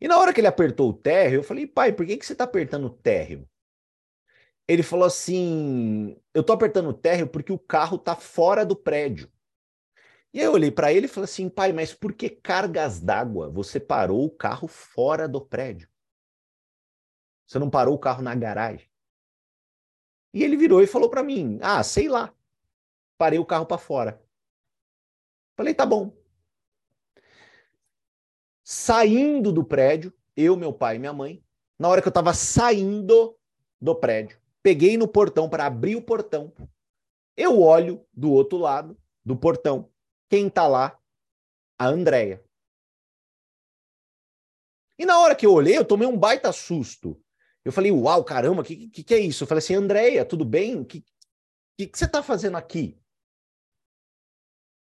E 0.00 0.08
na 0.08 0.18
hora 0.18 0.32
que 0.32 0.40
ele 0.40 0.48
apertou 0.48 0.90
o 0.90 0.94
térreo, 0.94 1.40
eu 1.40 1.42
falei, 1.44 1.66
pai, 1.66 1.92
por 1.92 2.06
que, 2.06 2.16
que 2.16 2.26
você 2.26 2.32
está 2.32 2.44
apertando 2.44 2.86
o 2.86 2.90
térreo? 2.90 3.48
Ele 4.66 4.82
falou 4.82 5.06
assim: 5.06 6.16
Eu 6.32 6.42
tô 6.42 6.52
apertando 6.52 6.88
o 6.88 6.94
térreo 6.94 7.26
porque 7.28 7.52
o 7.52 7.58
carro 7.58 7.98
tá 7.98 8.14
fora 8.14 8.64
do 8.64 8.76
prédio. 8.76 9.30
E 10.32 10.40
eu 10.40 10.52
olhei 10.52 10.70
para 10.70 10.92
ele 10.92 11.06
e 11.06 11.08
falei 11.08 11.24
assim: 11.24 11.48
Pai, 11.48 11.72
mas 11.72 11.92
por 11.92 12.12
que 12.12 12.30
cargas 12.30 13.00
d'água 13.00 13.50
você 13.50 13.78
parou 13.78 14.24
o 14.24 14.30
carro 14.30 14.66
fora 14.66 15.28
do 15.28 15.40
prédio? 15.40 15.88
Você 17.46 17.58
não 17.58 17.68
parou 17.68 17.94
o 17.94 17.98
carro 17.98 18.22
na 18.22 18.34
garagem? 18.34 18.88
E 20.32 20.42
ele 20.42 20.56
virou 20.56 20.82
e 20.82 20.86
falou 20.86 21.10
para 21.10 21.22
mim: 21.22 21.58
Ah, 21.60 21.82
sei 21.82 22.08
lá. 22.08 22.34
Parei 23.18 23.38
o 23.38 23.46
carro 23.46 23.66
para 23.66 23.78
fora. 23.78 24.22
Falei: 25.56 25.74
Tá 25.74 25.84
bom. 25.84 26.16
Saindo 28.64 29.52
do 29.52 29.64
prédio, 29.64 30.12
eu, 30.36 30.56
meu 30.56 30.72
pai 30.72 30.96
e 30.96 30.98
minha 30.98 31.12
mãe, 31.12 31.44
na 31.78 31.88
hora 31.88 32.00
que 32.00 32.08
eu 32.08 32.10
estava 32.10 32.32
saindo 32.32 33.36
do 33.80 33.94
prédio, 33.94 34.40
peguei 34.62 34.96
no 34.96 35.08
portão 35.08 35.48
para 35.48 35.66
abrir 35.66 35.96
o 35.96 36.02
portão. 36.02 36.52
Eu 37.36 37.60
olho 37.60 38.06
do 38.12 38.30
outro 38.30 38.58
lado 38.58 38.96
do 39.24 39.36
portão. 39.36 39.90
Quem 40.28 40.48
tá 40.48 40.66
lá? 40.66 40.98
A 41.78 41.86
Andréia. 41.86 42.44
E 44.98 45.04
na 45.04 45.18
hora 45.18 45.34
que 45.34 45.44
eu 45.44 45.52
olhei, 45.52 45.76
eu 45.76 45.84
tomei 45.84 46.06
um 46.06 46.16
baita 46.16 46.52
susto. 46.52 47.20
Eu 47.64 47.72
falei, 47.72 47.90
uau, 47.90 48.24
caramba, 48.24 48.62
o 48.62 48.64
que, 48.64 48.88
que, 48.88 49.02
que, 49.02 49.14
é 49.14 49.18
isso? 49.18 49.44
Eu 49.44 49.48
falei 49.48 49.58
assim, 49.58 49.74
Andréia, 49.74 50.24
tudo 50.24 50.44
bem? 50.44 50.76
O 50.76 50.84
que, 50.84 51.04
que, 51.78 51.86
que 51.86 51.98
você 51.98 52.04
está 52.04 52.22
fazendo 52.22 52.56
aqui? 52.56 52.98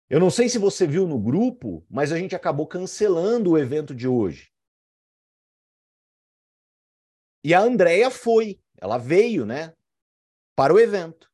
Eu 0.09 0.21
não 0.21 0.31
sei 0.31 0.49
se 0.49 0.59
você 0.59 0.87
viu 0.87 1.07
no 1.07 1.19
grupo, 1.19 1.85
mas 1.91 2.13
a 2.13 2.19
gente 2.19 2.35
acabou 2.35 2.67
cancelando 2.67 3.51
o 3.51 3.59
evento 3.59 3.95
de 3.95 4.07
hoje. 4.07 4.53
E 7.43 7.55
a 7.55 7.61
Andréia 7.61 8.11
foi. 8.11 8.61
Ela 8.79 8.99
veio, 8.99 9.47
né, 9.47 9.73
para 10.57 10.73
o 10.73 10.79
evento. 10.79 11.31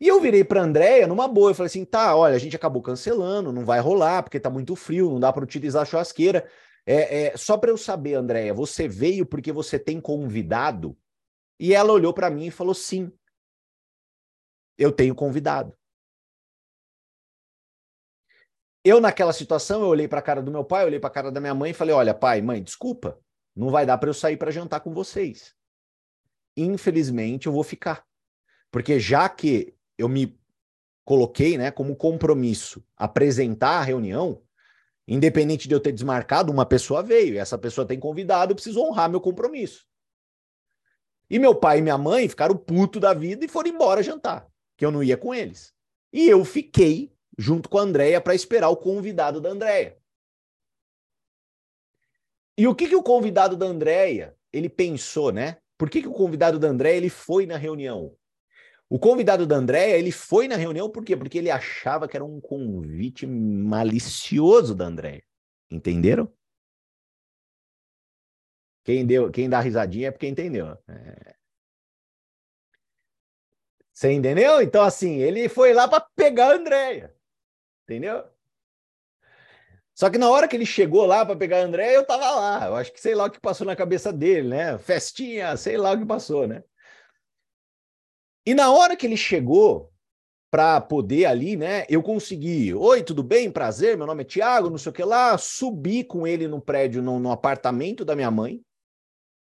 E 0.00 0.08
eu 0.08 0.20
virei 0.20 0.44
para 0.44 0.62
Andréia 0.62 1.06
numa 1.06 1.28
boa, 1.28 1.50
eu 1.50 1.54
falei 1.54 1.66
assim: 1.68 1.84
"Tá, 1.84 2.16
olha, 2.16 2.34
a 2.34 2.38
gente 2.38 2.56
acabou 2.56 2.82
cancelando, 2.82 3.52
não 3.52 3.64
vai 3.64 3.80
rolar 3.80 4.22
porque 4.22 4.40
tá 4.40 4.50
muito 4.50 4.76
frio, 4.76 5.10
não 5.10 5.20
dá 5.20 5.32
para 5.32 5.44
utilizar 5.44 5.82
a 5.82 5.84
churrasqueira. 5.84 6.48
É, 6.86 7.28
é 7.28 7.36
só 7.36 7.56
para 7.56 7.70
eu 7.70 7.76
saber, 7.78 8.14
Andréia, 8.14 8.52
você 8.52 8.88
veio 8.88 9.24
porque 9.26 9.52
você 9.52 9.78
tem 9.78 10.00
convidado?" 10.00 10.96
E 11.58 11.72
ela 11.74 11.92
olhou 11.92 12.12
para 12.12 12.30
mim 12.30 12.46
e 12.46 12.50
falou: 12.50 12.74
"Sim. 12.74 13.12
Eu 14.76 14.92
tenho 14.92 15.14
convidado." 15.14 15.76
Eu, 18.84 19.00
naquela 19.00 19.32
situação, 19.32 19.80
eu 19.80 19.88
olhei 19.88 20.06
para 20.06 20.18
a 20.18 20.22
cara 20.22 20.42
do 20.42 20.50
meu 20.50 20.62
pai, 20.62 20.84
olhei 20.84 21.00
para 21.00 21.08
a 21.08 21.12
cara 21.12 21.32
da 21.32 21.40
minha 21.40 21.54
mãe 21.54 21.70
e 21.70 21.74
falei: 21.74 21.94
Olha, 21.94 22.12
pai, 22.12 22.42
mãe, 22.42 22.62
desculpa, 22.62 23.18
não 23.56 23.70
vai 23.70 23.86
dar 23.86 23.96
para 23.96 24.10
eu 24.10 24.14
sair 24.14 24.36
para 24.36 24.50
jantar 24.50 24.80
com 24.80 24.92
vocês. 24.92 25.54
Infelizmente, 26.56 27.46
eu 27.46 27.52
vou 27.52 27.62
ficar. 27.62 28.04
Porque 28.70 28.98
já 28.98 29.28
que 29.28 29.74
eu 29.96 30.08
me 30.08 30.38
coloquei 31.04 31.58
né, 31.58 31.70
como 31.70 31.94
compromisso 31.94 32.84
apresentar 32.96 33.78
a 33.78 33.82
reunião, 33.82 34.42
independente 35.06 35.68
de 35.68 35.74
eu 35.74 35.80
ter 35.80 35.92
desmarcado, 35.92 36.50
uma 36.50 36.64
pessoa 36.64 37.02
veio, 37.02 37.34
e 37.34 37.38
essa 37.38 37.58
pessoa 37.58 37.86
tem 37.86 37.98
convidado, 37.98 38.52
eu 38.52 38.56
preciso 38.56 38.80
honrar 38.80 39.10
meu 39.10 39.20
compromisso. 39.20 39.86
E 41.28 41.38
meu 41.38 41.54
pai 41.54 41.78
e 41.78 41.82
minha 41.82 41.98
mãe 41.98 42.28
ficaram 42.28 42.56
puto 42.56 42.98
da 43.00 43.12
vida 43.12 43.44
e 43.44 43.48
foram 43.48 43.70
embora 43.70 44.02
jantar, 44.02 44.48
que 44.76 44.84
eu 44.84 44.90
não 44.90 45.02
ia 45.02 45.16
com 45.16 45.34
eles. 45.34 45.74
E 46.12 46.28
eu 46.28 46.44
fiquei 46.44 47.12
junto 47.36 47.68
com 47.68 47.78
a 47.78 47.82
Andréia 47.82 48.20
para 48.20 48.34
esperar 48.34 48.68
o 48.68 48.76
convidado 48.76 49.40
da 49.40 49.50
Andréia. 49.50 49.98
E 52.56 52.68
o 52.68 52.74
que, 52.74 52.88
que 52.88 52.94
o 52.94 53.02
convidado 53.02 53.56
da 53.56 53.66
Andréia, 53.66 54.36
ele 54.52 54.68
pensou, 54.68 55.32
né? 55.32 55.58
Por 55.76 55.90
que, 55.90 56.02
que 56.02 56.08
o 56.08 56.12
convidado 56.12 56.58
da 56.58 56.68
Andréia, 56.68 56.96
ele 56.96 57.10
foi 57.10 57.46
na 57.46 57.56
reunião? 57.56 58.16
O 58.88 58.98
convidado 58.98 59.46
da 59.46 59.56
Andréia, 59.56 59.96
ele 59.96 60.12
foi 60.12 60.46
na 60.46 60.56
reunião 60.56 60.90
por 60.90 61.04
quê? 61.04 61.16
Porque 61.16 61.38
ele 61.38 61.50
achava 61.50 62.06
que 62.06 62.16
era 62.16 62.24
um 62.24 62.40
convite 62.40 63.26
malicioso 63.26 64.74
da 64.74 64.86
Andréia. 64.86 65.24
Entenderam? 65.70 66.32
Quem, 68.84 69.06
deu, 69.06 69.30
quem 69.30 69.48
dá 69.48 69.60
risadinha 69.60 70.08
é 70.08 70.10
porque 70.10 70.28
entendeu. 70.28 70.66
É... 70.86 71.34
Você 73.92 74.12
entendeu? 74.12 74.60
Então, 74.60 74.82
assim, 74.82 75.16
ele 75.16 75.48
foi 75.48 75.72
lá 75.72 75.88
para 75.88 76.06
pegar 76.14 76.50
a 76.50 76.56
Andréia. 76.56 77.16
Entendeu? 77.84 78.24
Só 79.94 80.10
que 80.10 80.18
na 80.18 80.28
hora 80.28 80.48
que 80.48 80.56
ele 80.56 80.66
chegou 80.66 81.06
lá 81.06 81.24
para 81.24 81.36
pegar 81.36 81.60
André, 81.60 81.96
eu 81.96 82.04
tava 82.04 82.30
lá. 82.30 82.66
Eu 82.66 82.74
acho 82.74 82.92
que 82.92 83.00
sei 83.00 83.14
lá 83.14 83.26
o 83.26 83.30
que 83.30 83.40
passou 83.40 83.66
na 83.66 83.76
cabeça 83.76 84.12
dele, 84.12 84.48
né? 84.48 84.76
Festinha, 84.78 85.56
sei 85.56 85.76
lá 85.76 85.92
o 85.92 85.98
que 85.98 86.04
passou, 86.04 86.48
né? 86.48 86.64
E 88.44 88.54
na 88.54 88.72
hora 88.72 88.96
que 88.96 89.06
ele 89.06 89.16
chegou 89.16 89.90
para 90.50 90.80
poder 90.80 91.26
ali, 91.26 91.56
né? 91.56 91.84
Eu 91.88 92.02
consegui. 92.02 92.74
Oi, 92.74 93.02
tudo 93.02 93.22
bem? 93.22 93.50
Prazer, 93.50 93.96
meu 93.96 94.06
nome 94.06 94.22
é 94.22 94.24
Tiago, 94.26 94.68
não 94.68 94.78
sei 94.78 94.90
o 94.90 94.92
que 94.92 95.02
lá. 95.02 95.38
Subi 95.38 96.04
com 96.04 96.26
ele 96.26 96.48
no 96.48 96.60
prédio, 96.60 97.00
no, 97.00 97.18
no 97.18 97.30
apartamento 97.30 98.04
da 98.04 98.16
minha 98.16 98.30
mãe, 98.30 98.60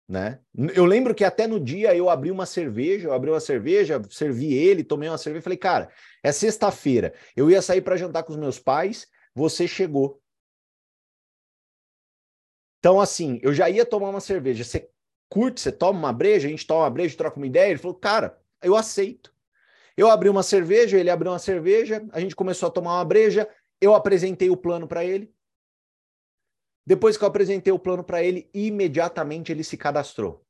né? 0.08 0.40
Eu 0.74 0.84
lembro 0.84 1.14
que 1.14 1.24
até 1.24 1.46
no 1.46 1.60
dia 1.60 1.94
eu 1.94 2.10
abri 2.10 2.30
uma 2.30 2.44
cerveja, 2.44 3.08
eu 3.08 3.12
abri 3.12 3.30
uma 3.30 3.40
cerveja, 3.40 4.02
servi 4.10 4.52
ele, 4.52 4.82
tomei 4.82 5.08
uma 5.08 5.18
cerveja, 5.18 5.42
falei, 5.42 5.58
cara, 5.58 5.88
é 6.22 6.32
sexta-feira, 6.32 7.14
eu 7.36 7.50
ia 7.50 7.62
sair 7.62 7.80
para 7.80 7.96
jantar 7.96 8.24
com 8.24 8.32
os 8.32 8.38
meus 8.38 8.58
pais, 8.58 9.06
você 9.34 9.66
chegou. 9.68 10.19
Então, 12.80 12.98
assim, 12.98 13.38
eu 13.42 13.52
já 13.52 13.68
ia 13.68 13.84
tomar 13.84 14.08
uma 14.08 14.20
cerveja. 14.20 14.64
Você 14.64 14.90
curte, 15.28 15.60
você 15.60 15.70
toma 15.70 15.98
uma 15.98 16.12
breja, 16.12 16.48
a 16.48 16.50
gente 16.50 16.66
toma 16.66 16.80
uma 16.80 16.90
breja, 16.90 17.16
troca 17.16 17.36
uma 17.36 17.46
ideia. 17.46 17.70
Ele 17.70 17.78
falou, 17.78 17.94
cara, 17.94 18.42
eu 18.62 18.74
aceito. 18.74 19.32
Eu 19.96 20.10
abri 20.10 20.30
uma 20.30 20.42
cerveja, 20.42 20.98
ele 20.98 21.10
abriu 21.10 21.30
uma 21.30 21.38
cerveja, 21.38 22.02
a 22.10 22.20
gente 22.20 22.34
começou 22.34 22.68
a 22.68 22.72
tomar 22.72 22.94
uma 22.96 23.04
breja, 23.04 23.48
eu 23.80 23.94
apresentei 23.94 24.48
o 24.48 24.56
plano 24.56 24.88
para 24.88 25.04
ele. 25.04 25.30
Depois 26.86 27.18
que 27.18 27.24
eu 27.24 27.28
apresentei 27.28 27.70
o 27.70 27.78
plano 27.78 28.02
para 28.02 28.22
ele, 28.22 28.48
imediatamente 28.54 29.52
ele 29.52 29.62
se 29.62 29.76
cadastrou. 29.76 30.42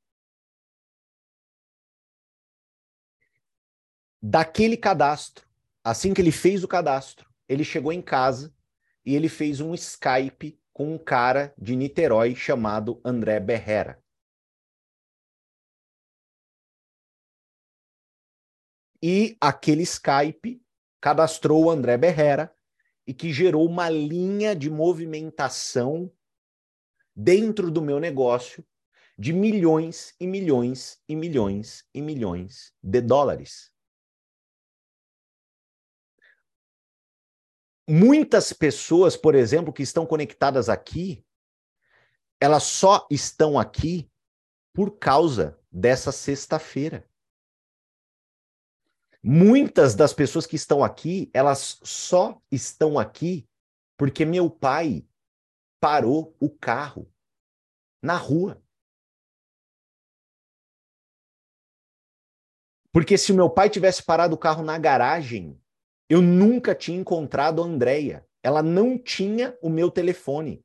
Daquele 4.23 4.77
cadastro, 4.77 5.49
assim 5.83 6.15
que 6.15 6.21
ele 6.21 6.31
fez 6.31 6.63
o 6.63 6.69
cadastro, 6.69 7.29
ele 7.49 7.65
chegou 7.65 7.93
em 7.93 8.01
casa 8.01 8.55
e 9.05 9.17
ele 9.17 9.29
fez 9.29 9.61
um 9.61 9.75
Skype 9.75 10.60
com 10.81 10.95
um 10.95 10.97
cara 10.97 11.53
de 11.59 11.77
Niterói 11.77 12.35
chamado 12.35 13.03
André 13.05 13.39
Berrera. 13.39 14.03
E 19.03 19.37
aquele 19.39 19.83
Skype 19.83 20.65
cadastrou 20.99 21.67
o 21.67 21.71
André 21.71 21.99
Berrera 21.99 22.57
e 23.07 23.13
que 23.13 23.31
gerou 23.31 23.69
uma 23.69 23.91
linha 23.91 24.57
de 24.57 24.71
movimentação 24.71 26.11
dentro 27.15 27.71
do 27.71 27.83
meu 27.83 28.01
negócio 28.01 28.67
de 29.19 29.35
milhões 29.35 30.15
e 30.19 30.27
milhões 30.27 30.99
e 31.07 31.15
milhões 31.15 31.85
e 31.93 32.01
milhões 32.01 32.73
de 32.83 33.03
dólares. 33.03 33.71
Muitas 37.93 38.53
pessoas, 38.53 39.17
por 39.17 39.35
exemplo, 39.35 39.73
que 39.73 39.83
estão 39.83 40.07
conectadas 40.07 40.69
aqui, 40.69 41.27
elas 42.41 42.63
só 42.63 43.05
estão 43.11 43.59
aqui 43.59 44.09
por 44.73 44.97
causa 44.97 45.61
dessa 45.73 46.13
sexta-feira. 46.13 47.05
Muitas 49.21 49.97
das 49.97 50.13
pessoas 50.13 50.47
que 50.47 50.55
estão 50.55 50.85
aqui, 50.85 51.33
elas 51.35 51.81
só 51.83 52.41
estão 52.49 52.97
aqui 52.97 53.49
porque 53.97 54.25
meu 54.25 54.49
pai 54.49 55.05
parou 55.81 56.37
o 56.39 56.49
carro 56.49 57.13
na 58.01 58.17
rua. 58.17 58.63
Porque 62.93 63.19
se 63.19 63.33
meu 63.33 63.51
pai 63.51 63.69
tivesse 63.69 64.01
parado 64.01 64.37
o 64.37 64.39
carro 64.39 64.63
na 64.63 64.79
garagem, 64.79 65.61
eu 66.11 66.21
nunca 66.21 66.75
tinha 66.75 66.99
encontrado 66.99 67.63
a 67.63 67.65
Andrea. 67.65 68.27
Ela 68.43 68.65
não 68.65 68.99
tinha 68.99 69.57
o 69.63 69.71
meu 69.71 69.89
telefone. 69.89 70.65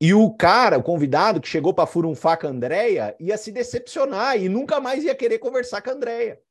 E 0.00 0.12
o 0.12 0.34
cara, 0.34 0.76
o 0.76 0.82
convidado 0.82 1.40
que 1.40 1.46
chegou 1.46 1.72
para 1.72 1.86
furunfar 1.86 2.38
com 2.40 2.48
a 2.48 2.50
Andrea, 2.50 3.16
ia 3.20 3.38
se 3.38 3.52
decepcionar 3.52 4.36
e 4.36 4.48
nunca 4.48 4.80
mais 4.80 5.04
ia 5.04 5.14
querer 5.14 5.38
conversar 5.38 5.80
com 5.82 5.90
a 5.90 5.92
Andrea. 5.92 6.42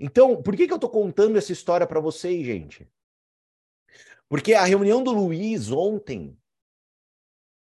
Então, 0.00 0.42
por 0.42 0.56
que, 0.56 0.66
que 0.66 0.72
eu 0.72 0.76
estou 0.76 0.90
contando 0.90 1.36
essa 1.36 1.52
história 1.52 1.86
para 1.86 2.00
vocês, 2.00 2.44
gente? 2.44 2.90
Porque 4.30 4.54
a 4.54 4.64
reunião 4.64 5.04
do 5.04 5.12
Luiz 5.12 5.70
ontem, 5.70 6.36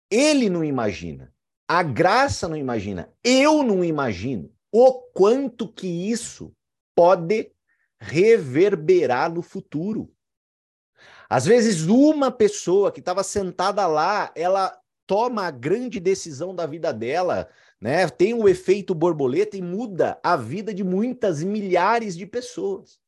ele 0.10 0.50
não 0.50 0.64
imagina. 0.64 1.32
A 1.68 1.84
graça 1.84 2.48
não 2.48 2.58
imagina. 2.58 3.14
Eu 3.24 3.62
não 3.62 3.84
imagino 3.84 4.57
o 4.80 4.94
quanto 5.12 5.68
que 5.68 5.88
isso 5.88 6.54
pode 6.96 7.52
reverberar 8.00 9.34
no 9.34 9.42
futuro. 9.42 10.14
Às 11.28 11.46
vezes, 11.48 11.88
uma 11.88 12.30
pessoa 12.30 12.92
que 12.92 13.00
estava 13.00 13.24
sentada 13.24 13.88
lá, 13.88 14.32
ela 14.36 14.80
toma 15.08 15.48
a 15.48 15.52
grande 15.52 16.00
decisão 16.00 16.54
da 16.54 16.68
vida 16.68 16.94
dela, 16.94 17.50
né? 17.82 18.08
Tem 18.08 18.36
o 18.36 18.48
efeito 18.48 18.94
borboleta 18.94 19.58
e 19.58 19.64
muda 19.64 20.20
a 20.24 20.38
vida 20.38 20.72
de 20.72 20.84
muitas 20.84 21.42
milhares 21.42 22.16
de 22.16 22.28
pessoas. 22.28 23.00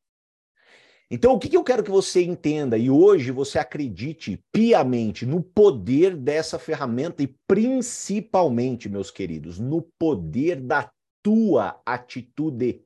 Então, 1.11 1.33
o 1.33 1.39
que, 1.39 1.49
que 1.49 1.57
eu 1.57 1.63
quero 1.63 1.83
que 1.83 1.91
você 1.91 2.23
entenda 2.23 2.79
e 2.79 2.89
hoje 2.89 3.31
você 3.31 3.59
acredite 3.59 4.43
piamente 4.51 5.23
no 5.23 5.43
poder 5.43 6.15
dessa 6.15 6.57
ferramenta 6.57 7.21
e 7.21 7.27
principalmente, 7.47 8.89
meus 8.89 9.11
queridos, 9.11 9.59
no 9.59 9.83
poder 9.99 10.59
da 10.61 10.91
tua 11.21 11.81
atitude. 11.85 12.83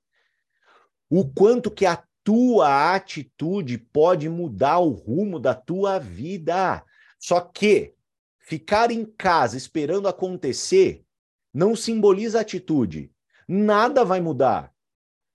O 1.09 1.27
quanto 1.31 1.69
que 1.69 1.85
a 1.85 2.03
tua 2.23 2.95
atitude 2.95 3.77
pode 3.77 4.29
mudar 4.29 4.79
o 4.79 4.89
rumo 4.89 5.39
da 5.39 5.53
tua 5.53 5.99
vida. 5.99 6.83
Só 7.19 7.41
que 7.41 7.93
ficar 8.39 8.91
em 8.91 9.05
casa 9.05 9.57
esperando 9.57 10.07
acontecer 10.07 11.05
não 11.53 11.75
simboliza 11.75 12.39
atitude. 12.39 13.11
Nada 13.47 14.03
vai 14.03 14.21
mudar. 14.21 14.72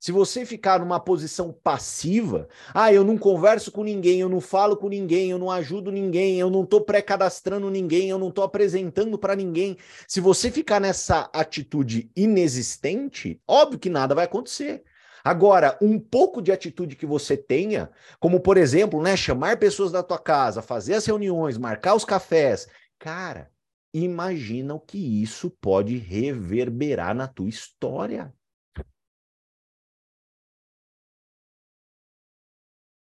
Se 0.00 0.12
você 0.12 0.46
ficar 0.46 0.78
numa 0.78 1.00
posição 1.00 1.52
passiva, 1.52 2.48
ah, 2.72 2.92
eu 2.92 3.02
não 3.02 3.18
converso 3.18 3.72
com 3.72 3.82
ninguém, 3.82 4.20
eu 4.20 4.28
não 4.28 4.40
falo 4.40 4.76
com 4.76 4.88
ninguém, 4.88 5.30
eu 5.30 5.38
não 5.38 5.50
ajudo 5.50 5.90
ninguém, 5.90 6.38
eu 6.38 6.48
não 6.48 6.62
estou 6.62 6.80
pré-cadastrando 6.82 7.68
ninguém, 7.68 8.08
eu 8.08 8.18
não 8.18 8.28
estou 8.28 8.44
apresentando 8.44 9.18
para 9.18 9.34
ninguém. 9.34 9.76
Se 10.06 10.20
você 10.20 10.52
ficar 10.52 10.80
nessa 10.80 11.28
atitude 11.32 12.10
inexistente, 12.14 13.40
óbvio 13.46 13.80
que 13.80 13.90
nada 13.90 14.14
vai 14.14 14.24
acontecer. 14.24 14.84
Agora, 15.24 15.76
um 15.82 15.98
pouco 15.98 16.40
de 16.40 16.52
atitude 16.52 16.94
que 16.94 17.04
você 17.04 17.36
tenha, 17.36 17.90
como 18.20 18.40
por 18.40 18.56
exemplo, 18.56 19.02
né, 19.02 19.16
chamar 19.16 19.58
pessoas 19.58 19.90
da 19.90 20.02
tua 20.02 20.18
casa, 20.18 20.62
fazer 20.62 20.94
as 20.94 21.06
reuniões, 21.06 21.58
marcar 21.58 21.94
os 21.94 22.04
cafés, 22.04 22.68
cara, 23.00 23.50
imagina 23.92 24.74
o 24.74 24.80
que 24.80 25.22
isso 25.22 25.50
pode 25.60 25.96
reverberar 25.98 27.14
na 27.14 27.26
tua 27.26 27.48
história. 27.48 28.32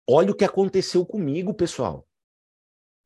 Olha 0.09 0.31
o 0.31 0.35
que 0.35 0.45
aconteceu 0.45 1.05
comigo, 1.05 1.53
pessoal. 1.53 2.09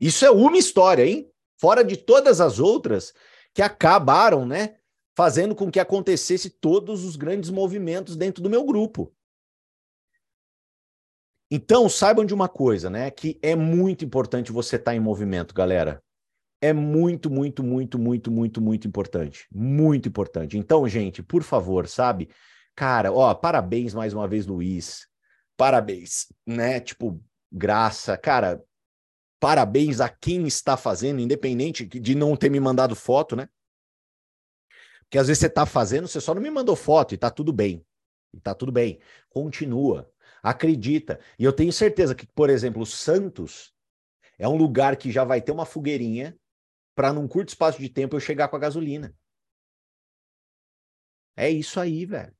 Isso 0.01 0.25
é 0.25 0.31
uma 0.31 0.57
história, 0.57 1.05
hein? 1.05 1.29
Fora 1.61 1.85
de 1.85 1.97
todas 1.97 2.41
as 2.41 2.61
outras 2.61 3.13
que 3.53 3.61
acabaram, 3.61 4.47
né, 4.47 4.77
fazendo 5.17 5.55
com 5.55 5.71
que 5.71 5.81
acontecesse 5.81 6.49
todos 6.49 7.05
os 7.05 7.17
grandes 7.17 7.51
movimentos 7.51 8.17
dentro 8.17 8.43
do 8.43 8.49
meu 8.49 8.65
grupo. 8.65 9.13
Então, 11.51 11.89
saibam 11.89 12.25
de 12.25 12.33
uma 12.33 12.49
coisa, 12.49 12.89
né, 12.89 13.11
que 13.11 13.39
é 13.43 13.55
muito 13.55 14.05
importante 14.05 14.51
você 14.51 14.77
estar 14.77 14.93
tá 14.93 14.97
em 14.97 15.01
movimento, 15.01 15.55
galera. 15.55 16.03
É 16.61 16.73
muito, 16.73 17.29
muito, 17.29 17.63
muito, 17.63 17.99
muito, 17.99 18.31
muito, 18.31 18.61
muito 18.61 18.89
importante. 18.89 19.47
Muito 19.53 20.09
importante. 20.09 20.57
Então, 20.57 20.89
gente, 20.89 21.23
por 21.23 21.43
favor, 21.43 21.89
sabe? 21.89 22.31
Cara, 22.75 23.13
ó, 23.13 23.35
parabéns 23.35 23.93
mais 23.93 24.15
uma 24.15 24.29
vez, 24.29 24.47
Luiz. 24.47 25.12
Parabéns, 25.63 26.27
né? 26.45 26.81
Tipo, 26.81 27.23
graça. 27.53 28.19
Cara, 28.19 28.61
parabéns 29.39 30.01
a 30.01 30.09
quem 30.09 30.45
está 30.45 30.77
fazendo, 30.77 31.21
independente 31.21 31.87
de 31.87 32.17
não 32.17 32.37
ter 32.37 32.51
me 32.51 32.59
mandado 32.59 32.97
foto, 32.97 33.37
né? 33.37 33.49
Porque 35.03 35.19
às 35.19 35.29
vezes 35.29 35.39
você 35.39 35.47
está 35.47 35.65
fazendo, 35.65 36.09
você 36.09 36.21
só 36.21 36.35
não 36.35 36.43
me 36.43 36.51
mandou 36.51 36.75
foto 36.75 37.15
e 37.15 37.17
tá 37.17 37.31
tudo 37.31 37.53
bem. 37.53 37.87
E 38.35 38.41
tá 38.41 38.57
tudo 38.57 38.73
bem. 38.73 38.99
Continua. 39.31 40.13
Acredita. 40.43 41.21
E 41.39 41.45
eu 41.45 41.53
tenho 41.53 41.73
certeza 41.73 42.13
que, 42.13 42.27
por 42.27 42.51
exemplo, 42.51 42.85
Santos 42.85 43.73
é 44.41 44.49
um 44.49 44.57
lugar 44.57 44.97
que 44.97 45.13
já 45.13 45.23
vai 45.23 45.41
ter 45.41 45.53
uma 45.53 45.65
fogueirinha 45.65 46.37
para 46.93 47.13
num 47.13 47.29
curto 47.29 47.51
espaço 47.51 47.79
de 47.79 47.89
tempo 47.89 48.17
eu 48.17 48.21
chegar 48.21 48.49
com 48.49 48.57
a 48.57 48.59
gasolina. 48.59 49.15
É 51.37 51.49
isso 51.49 51.79
aí, 51.79 52.05
velho. 52.05 52.35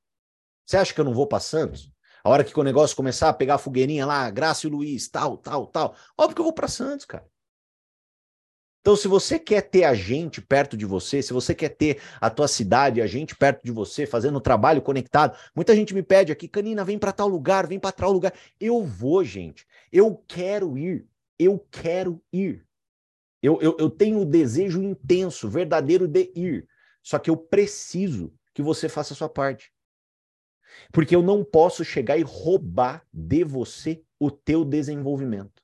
Você 0.65 0.75
acha 0.75 0.93
que 0.93 0.99
eu 0.99 1.05
não 1.05 1.13
vou 1.13 1.25
para 1.25 1.39
Santos? 1.39 1.92
A 2.23 2.29
hora 2.29 2.43
que 2.43 2.57
o 2.57 2.63
negócio 2.63 2.95
começar 2.95 3.29
a 3.29 3.33
pegar 3.33 3.55
a 3.55 3.57
fogueirinha 3.57 4.05
lá, 4.05 4.29
Graça 4.29 4.65
e 4.65 4.69
Luiz, 4.69 5.09
tal, 5.09 5.37
tal, 5.37 5.67
tal. 5.67 5.95
Óbvio 6.17 6.35
que 6.35 6.41
eu 6.41 6.45
vou 6.45 6.53
para 6.53 6.67
Santos, 6.67 7.05
cara. 7.05 7.27
Então, 8.79 8.97
se 8.97 9.07
você 9.07 9.39
quer 9.39 9.61
ter 9.61 9.85
a 9.85 9.93
gente 9.93 10.41
perto 10.41 10.75
de 10.75 10.85
você, 10.85 11.21
se 11.21 11.31
você 11.31 11.55
quer 11.55 11.69
ter 11.69 12.01
a 12.19 12.29
tua 12.29 12.49
cidade, 12.49 13.01
a 13.01 13.07
gente 13.07 13.33
perto 13.33 13.63
de 13.63 13.71
você, 13.71 14.05
fazendo 14.05 14.41
trabalho 14.41 14.81
conectado, 14.81 15.37
muita 15.55 15.73
gente 15.73 15.93
me 15.93 16.03
pede 16.03 16.33
aqui, 16.33 16.49
Canina, 16.49 16.83
vem 16.83 16.99
para 16.99 17.13
tal 17.13 17.29
lugar, 17.29 17.65
vem 17.65 17.79
para 17.79 17.93
tal 17.93 18.11
lugar. 18.11 18.33
Eu 18.59 18.83
vou, 18.83 19.23
gente. 19.23 19.65
Eu 19.89 20.21
quero 20.27 20.77
ir. 20.77 21.07
Eu 21.39 21.65
quero 21.71 22.21
ir. 22.31 22.65
Eu, 23.41 23.57
eu, 23.61 23.77
eu 23.79 23.89
tenho 23.89 24.19
o 24.19 24.25
desejo 24.25 24.81
intenso, 24.81 25.49
verdadeiro 25.49 26.05
de 26.05 26.31
ir. 26.35 26.67
Só 27.01 27.17
que 27.19 27.29
eu 27.29 27.37
preciso 27.37 28.33
que 28.53 28.61
você 28.61 28.89
faça 28.89 29.13
a 29.13 29.17
sua 29.17 29.29
parte. 29.29 29.71
Porque 30.91 31.15
eu 31.15 31.21
não 31.21 31.43
posso 31.43 31.83
chegar 31.83 32.17
e 32.17 32.23
roubar 32.23 33.05
de 33.11 33.43
você 33.43 34.03
o 34.19 34.31
teu 34.31 34.63
desenvolvimento. 34.63 35.61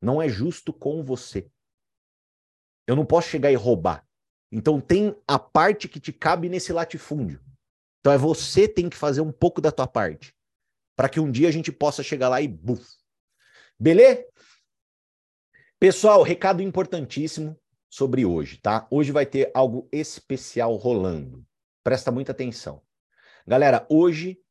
Não 0.00 0.20
é 0.20 0.28
justo 0.28 0.72
com 0.72 1.02
você. 1.02 1.50
Eu 2.86 2.94
não 2.94 3.04
posso 3.04 3.28
chegar 3.28 3.50
e 3.50 3.56
roubar. 3.56 4.06
Então 4.52 4.80
tem 4.80 5.16
a 5.26 5.38
parte 5.38 5.88
que 5.88 5.98
te 5.98 6.12
cabe 6.12 6.48
nesse 6.48 6.72
latifúndio. 6.72 7.42
Então 8.00 8.12
é 8.12 8.18
você 8.18 8.68
tem 8.68 8.88
que 8.88 8.96
fazer 8.96 9.20
um 9.20 9.32
pouco 9.32 9.60
da 9.60 9.72
tua 9.72 9.86
parte 9.86 10.34
para 10.96 11.08
que 11.08 11.20
um 11.20 11.30
dia 11.30 11.48
a 11.48 11.52
gente 11.52 11.72
possa 11.72 12.02
chegar 12.02 12.28
lá 12.28 12.40
e 12.40 12.48
buf. 12.48 12.86
Beleza? 13.78 14.24
Pessoal, 15.78 16.22
recado 16.22 16.62
importantíssimo 16.62 17.58
sobre 17.90 18.24
hoje, 18.24 18.58
tá? 18.58 18.86
Hoje 18.90 19.12
vai 19.12 19.26
ter 19.26 19.50
algo 19.54 19.88
especial 19.92 20.74
rolando. 20.76 21.44
Presta 21.84 22.10
muita 22.10 22.32
atenção. 22.32 22.82
Galera, 23.48 23.86
hoje, 23.88 24.42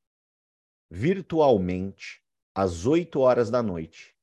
virtualmente, 0.89 2.24
às 2.56 2.86
8 2.86 3.20
horas 3.20 3.52
da 3.52 3.62
noite, 3.62 4.16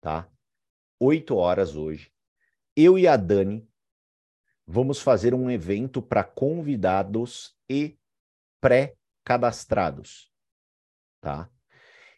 tá? 0.00 0.30
8 0.98 1.36
horas 1.36 1.76
hoje, 1.76 2.10
eu 2.74 2.98
e 2.98 3.06
a 3.06 3.18
Dani 3.18 3.68
vamos 4.66 5.02
fazer 5.02 5.34
um 5.34 5.50
evento 5.50 6.00
para 6.00 6.24
convidados 6.24 7.54
e 7.68 7.98
pré-cadastrados, 8.62 10.32
tá? 11.20 11.50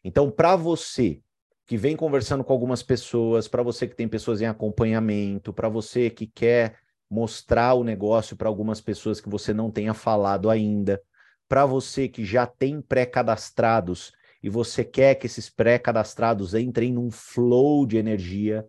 Então, 0.05 0.31
para 0.31 0.55
você 0.55 1.21
que 1.67 1.77
vem 1.77 1.97
conversando 1.97 2.45
com 2.45 2.53
algumas 2.53 2.85
pessoas, 2.85 3.49
para 3.49 3.65
você 3.65 3.89
que 3.89 3.97
tem 3.97 4.09
pessoas 4.09 4.41
em 4.41 4.47
acompanhamento, 4.47 5.53
para 5.53 5.69
você 5.69 6.09
que 6.09 6.29
quer 6.29 6.79
mostrar 7.11 7.75
o 7.75 7.83
negócio 7.83 8.37
para 8.37 8.49
algumas 8.49 8.81
pessoas 8.81 9.21
que 9.21 9.29
você 9.29 9.53
não 9.53 9.73
tenha 9.73 9.93
falado 9.93 10.49
ainda, 10.49 11.03
para 11.49 11.65
você 11.65 12.09
que 12.09 12.25
já 12.25 12.47
tem 12.47 12.81
pré-cadastrados 12.81 14.13
e 14.43 14.49
você 14.49 14.85
quer 14.85 15.15
que 15.15 15.27
esses 15.27 15.49
pré-cadastrados 15.49 16.55
entrem 16.55 16.93
num 16.93 17.11
flow 17.11 17.87
de 17.87 17.97
energia, 17.97 18.67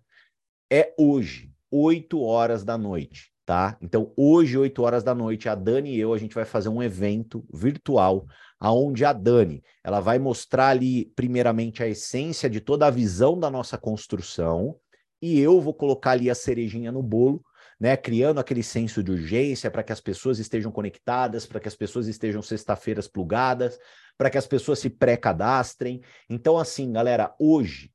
é 0.72 0.94
hoje, 0.98 1.52
8 1.70 2.22
horas 2.22 2.64
da 2.64 2.78
noite, 2.78 3.32
tá? 3.46 3.78
Então, 3.82 4.12
hoje, 4.16 4.58
8 4.58 4.82
horas 4.82 5.04
da 5.04 5.14
noite, 5.14 5.50
a 5.50 5.56
Dani 5.56 5.96
e 5.96 6.00
eu, 6.00 6.14
a 6.14 6.18
gente 6.18 6.34
vai 6.34 6.46
fazer 6.46 6.70
um 6.70 6.82
evento 6.82 7.46
virtual 7.54 8.26
aonde 8.60 9.06
a 9.06 9.14
Dani, 9.14 9.64
ela 9.84 10.00
vai 10.00 10.20
mostrar 10.20 10.70
ali 10.70 11.06
primeiramente 11.16 11.82
a 11.82 11.88
essência 11.88 12.50
de 12.50 12.60
toda 12.60 12.88
a 12.88 12.92
visão 12.92 13.40
da 13.40 13.50
nossa 13.50 13.78
construção 13.78 14.76
e 15.22 15.40
eu 15.40 15.60
vou 15.62 15.74
colocar 15.74 16.12
ali 16.12 16.30
a 16.30 16.36
cerejinha 16.36 16.92
no 16.92 17.02
bolo, 17.02 17.44
né, 17.80 17.96
criando 17.96 18.40
aquele 18.40 18.62
senso 18.62 19.02
de 19.02 19.12
urgência 19.12 19.72
para 19.72 19.84
que 19.84 19.94
as 19.94 20.02
pessoas 20.02 20.38
estejam 20.38 20.72
conectadas, 20.72 21.46
para 21.46 21.60
que 21.60 21.68
as 21.68 21.76
pessoas 21.76 22.08
estejam 22.08 22.42
sexta-feiras 22.42 23.08
plugadas, 23.08 23.80
para 24.18 24.30
que 24.30 24.38
as 24.38 24.46
pessoas 24.46 24.80
se 24.80 24.90
pré-cadastrem. 24.90 26.02
Então 26.30 26.58
assim, 26.58 26.92
galera, 26.92 27.34
hoje 27.40 27.92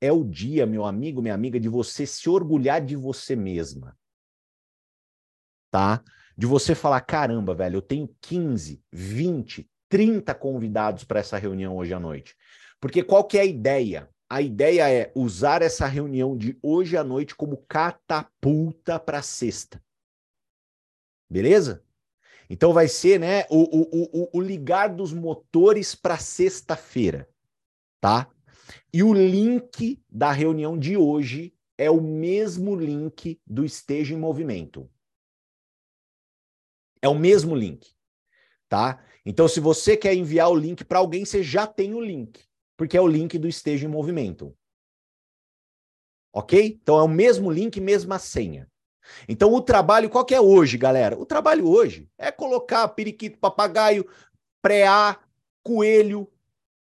é 0.00 0.12
o 0.12 0.22
dia, 0.22 0.66
meu 0.66 0.84
amigo, 0.84 1.22
minha 1.22 1.34
amiga, 1.34 1.58
de 1.58 1.68
você 1.68 2.04
se 2.04 2.28
orgulhar 2.28 2.84
de 2.84 2.94
você 2.96 3.34
mesma. 3.34 3.96
Tá? 5.70 6.02
De 6.36 6.44
você 6.44 6.74
falar, 6.74 7.00
caramba, 7.00 7.54
velho, 7.54 7.76
eu 7.76 7.82
tenho 7.82 8.14
15, 8.20 8.82
20, 8.92 9.70
30 9.88 10.34
convidados 10.34 11.04
para 11.04 11.20
essa 11.20 11.38
reunião 11.38 11.76
hoje 11.76 11.94
à 11.94 12.00
noite. 12.00 12.36
Porque 12.80 13.02
qual 13.02 13.24
que 13.24 13.38
é 13.38 13.42
a 13.42 13.46
ideia? 13.46 14.11
A 14.32 14.40
ideia 14.40 14.90
é 14.90 15.12
usar 15.14 15.60
essa 15.60 15.86
reunião 15.86 16.34
de 16.34 16.58
hoje 16.62 16.96
à 16.96 17.04
noite 17.04 17.34
como 17.34 17.58
catapulta 17.68 18.98
para 18.98 19.20
sexta. 19.20 19.78
Beleza? 21.28 21.84
Então 22.48 22.72
vai 22.72 22.88
ser, 22.88 23.20
né, 23.20 23.44
o, 23.50 23.60
o, 23.60 24.22
o, 24.22 24.38
o 24.38 24.40
ligar 24.40 24.88
dos 24.88 25.12
motores 25.12 25.94
para 25.94 26.16
sexta-feira, 26.16 27.28
tá? 28.00 28.34
E 28.90 29.02
o 29.02 29.12
link 29.12 30.02
da 30.08 30.32
reunião 30.32 30.78
de 30.78 30.96
hoje 30.96 31.54
é 31.76 31.90
o 31.90 32.00
mesmo 32.00 32.74
link 32.74 33.38
do 33.46 33.66
Esteja 33.66 34.14
em 34.14 34.18
Movimento. 34.18 34.90
É 37.02 37.08
o 37.08 37.14
mesmo 37.14 37.54
link, 37.54 37.94
tá? 38.66 39.04
Então, 39.26 39.46
se 39.46 39.60
você 39.60 39.94
quer 39.94 40.14
enviar 40.14 40.50
o 40.50 40.56
link 40.56 40.84
para 40.86 41.00
alguém, 41.00 41.22
você 41.22 41.42
já 41.42 41.66
tem 41.66 41.92
o 41.92 42.00
link, 42.00 42.42
porque 42.76 42.96
é 42.96 43.00
o 43.00 43.06
link 43.06 43.38
do 43.38 43.48
Esteja 43.48 43.86
em 43.86 43.90
Movimento. 43.90 44.56
Ok? 46.32 46.78
Então 46.82 46.98
é 46.98 47.02
o 47.02 47.08
mesmo 47.08 47.50
link, 47.50 47.80
mesma 47.80 48.18
senha. 48.18 48.68
Então 49.28 49.52
o 49.52 49.60
trabalho, 49.60 50.08
qual 50.08 50.24
que 50.24 50.34
é 50.34 50.40
hoje, 50.40 50.78
galera? 50.78 51.18
O 51.18 51.26
trabalho 51.26 51.68
hoje 51.68 52.08
é 52.16 52.30
colocar 52.30 52.88
periquito, 52.88 53.38
papagaio, 53.38 54.08
preá, 54.60 55.20
coelho, 55.62 56.30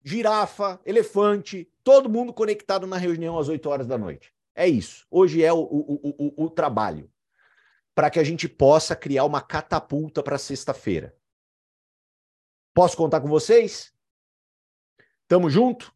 girafa, 0.03 0.79
elefante, 0.85 1.69
todo 1.83 2.09
mundo 2.09 2.33
conectado 2.33 2.85
na 2.85 2.97
reunião 2.97 3.37
às 3.37 3.47
8 3.47 3.69
horas 3.69 3.87
da 3.87 3.97
noite. 3.97 4.33
É 4.55 4.67
isso. 4.67 5.05
Hoje 5.09 5.43
é 5.43 5.51
o, 5.51 5.59
o, 5.59 6.33
o, 6.37 6.45
o 6.45 6.49
trabalho. 6.49 7.09
Para 7.95 8.09
que 8.09 8.19
a 8.19 8.23
gente 8.23 8.47
possa 8.47 8.95
criar 8.95 9.23
uma 9.23 9.41
catapulta 9.41 10.21
para 10.21 10.37
sexta-feira. 10.37 11.15
Posso 12.73 12.97
contar 12.97 13.21
com 13.21 13.27
vocês? 13.27 13.92
Tamo 15.33 15.49
junto? 15.49 15.91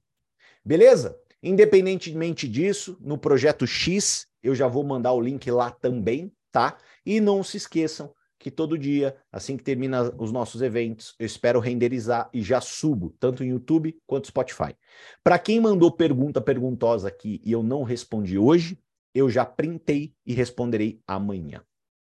Beleza? 0.66 1.16
Independentemente 1.44 2.48
disso, 2.48 2.98
no 3.00 3.20
projeto 3.20 3.68
X, 3.68 4.26
eu 4.42 4.56
já 4.56 4.68
vou 4.68 4.84
mandar 4.84 5.14
o 5.14 5.22
link 5.22 5.52
lá 5.52 5.70
também, 5.70 6.34
tá? 6.52 6.76
E 7.06 7.22
não 7.22 7.44
se 7.44 7.58
esqueçam 7.58 8.12
que 8.40 8.50
todo 8.50 8.76
dia, 8.76 9.16
assim 9.32 9.56
que 9.56 9.64
termina 9.64 10.12
os 10.18 10.32
nossos 10.32 10.64
eventos, 10.64 11.14
eu 11.20 11.26
espero 11.28 11.60
renderizar 11.60 12.32
e 12.34 12.42
já 12.42 12.60
subo, 12.60 13.16
tanto 13.20 13.44
no 13.44 13.50
YouTube 13.50 13.96
quanto 14.08 14.30
Spotify. 14.30 14.76
Para 15.24 15.38
quem 15.38 15.60
mandou 15.60 15.92
pergunta 15.92 16.42
perguntosa 16.42 17.08
aqui 17.08 17.40
e 17.46 17.52
eu 17.52 17.62
não 17.62 17.84
respondi 17.84 18.40
hoje, 18.40 18.80
eu 19.14 19.30
já 19.30 19.46
printei 19.46 20.16
e 20.26 20.34
responderei 20.34 21.00
amanhã. 21.06 21.64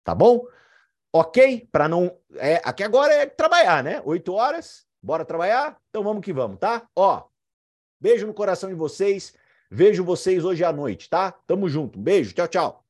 Tá 0.03 0.15
bom? 0.15 0.47
ok? 1.13 1.69
Para 1.71 1.89
não. 1.89 2.17
É, 2.37 2.61
aqui 2.65 2.83
agora 2.83 3.13
é 3.13 3.27
trabalhar, 3.27 3.83
né? 3.83 4.01
Oito 4.05 4.33
horas, 4.33 4.87
bora 5.03 5.25
trabalhar? 5.25 5.79
Então 5.89 6.03
vamos 6.03 6.25
que 6.25 6.33
vamos, 6.33 6.59
tá? 6.59 6.89
Ó, 6.95 7.25
beijo 8.01 8.27
no 8.27 8.35
coração 8.35 8.69
de 8.69 8.75
vocês. 8.75 9.35
Vejo 9.71 10.03
vocês 10.03 10.45
hoje 10.45 10.65
à 10.65 10.73
noite, 10.73 11.09
tá? 11.09 11.31
Tamo 11.47 11.69
junto. 11.69 11.99
beijo, 11.99 12.35
tchau, 12.35 12.49
tchau. 12.49 12.85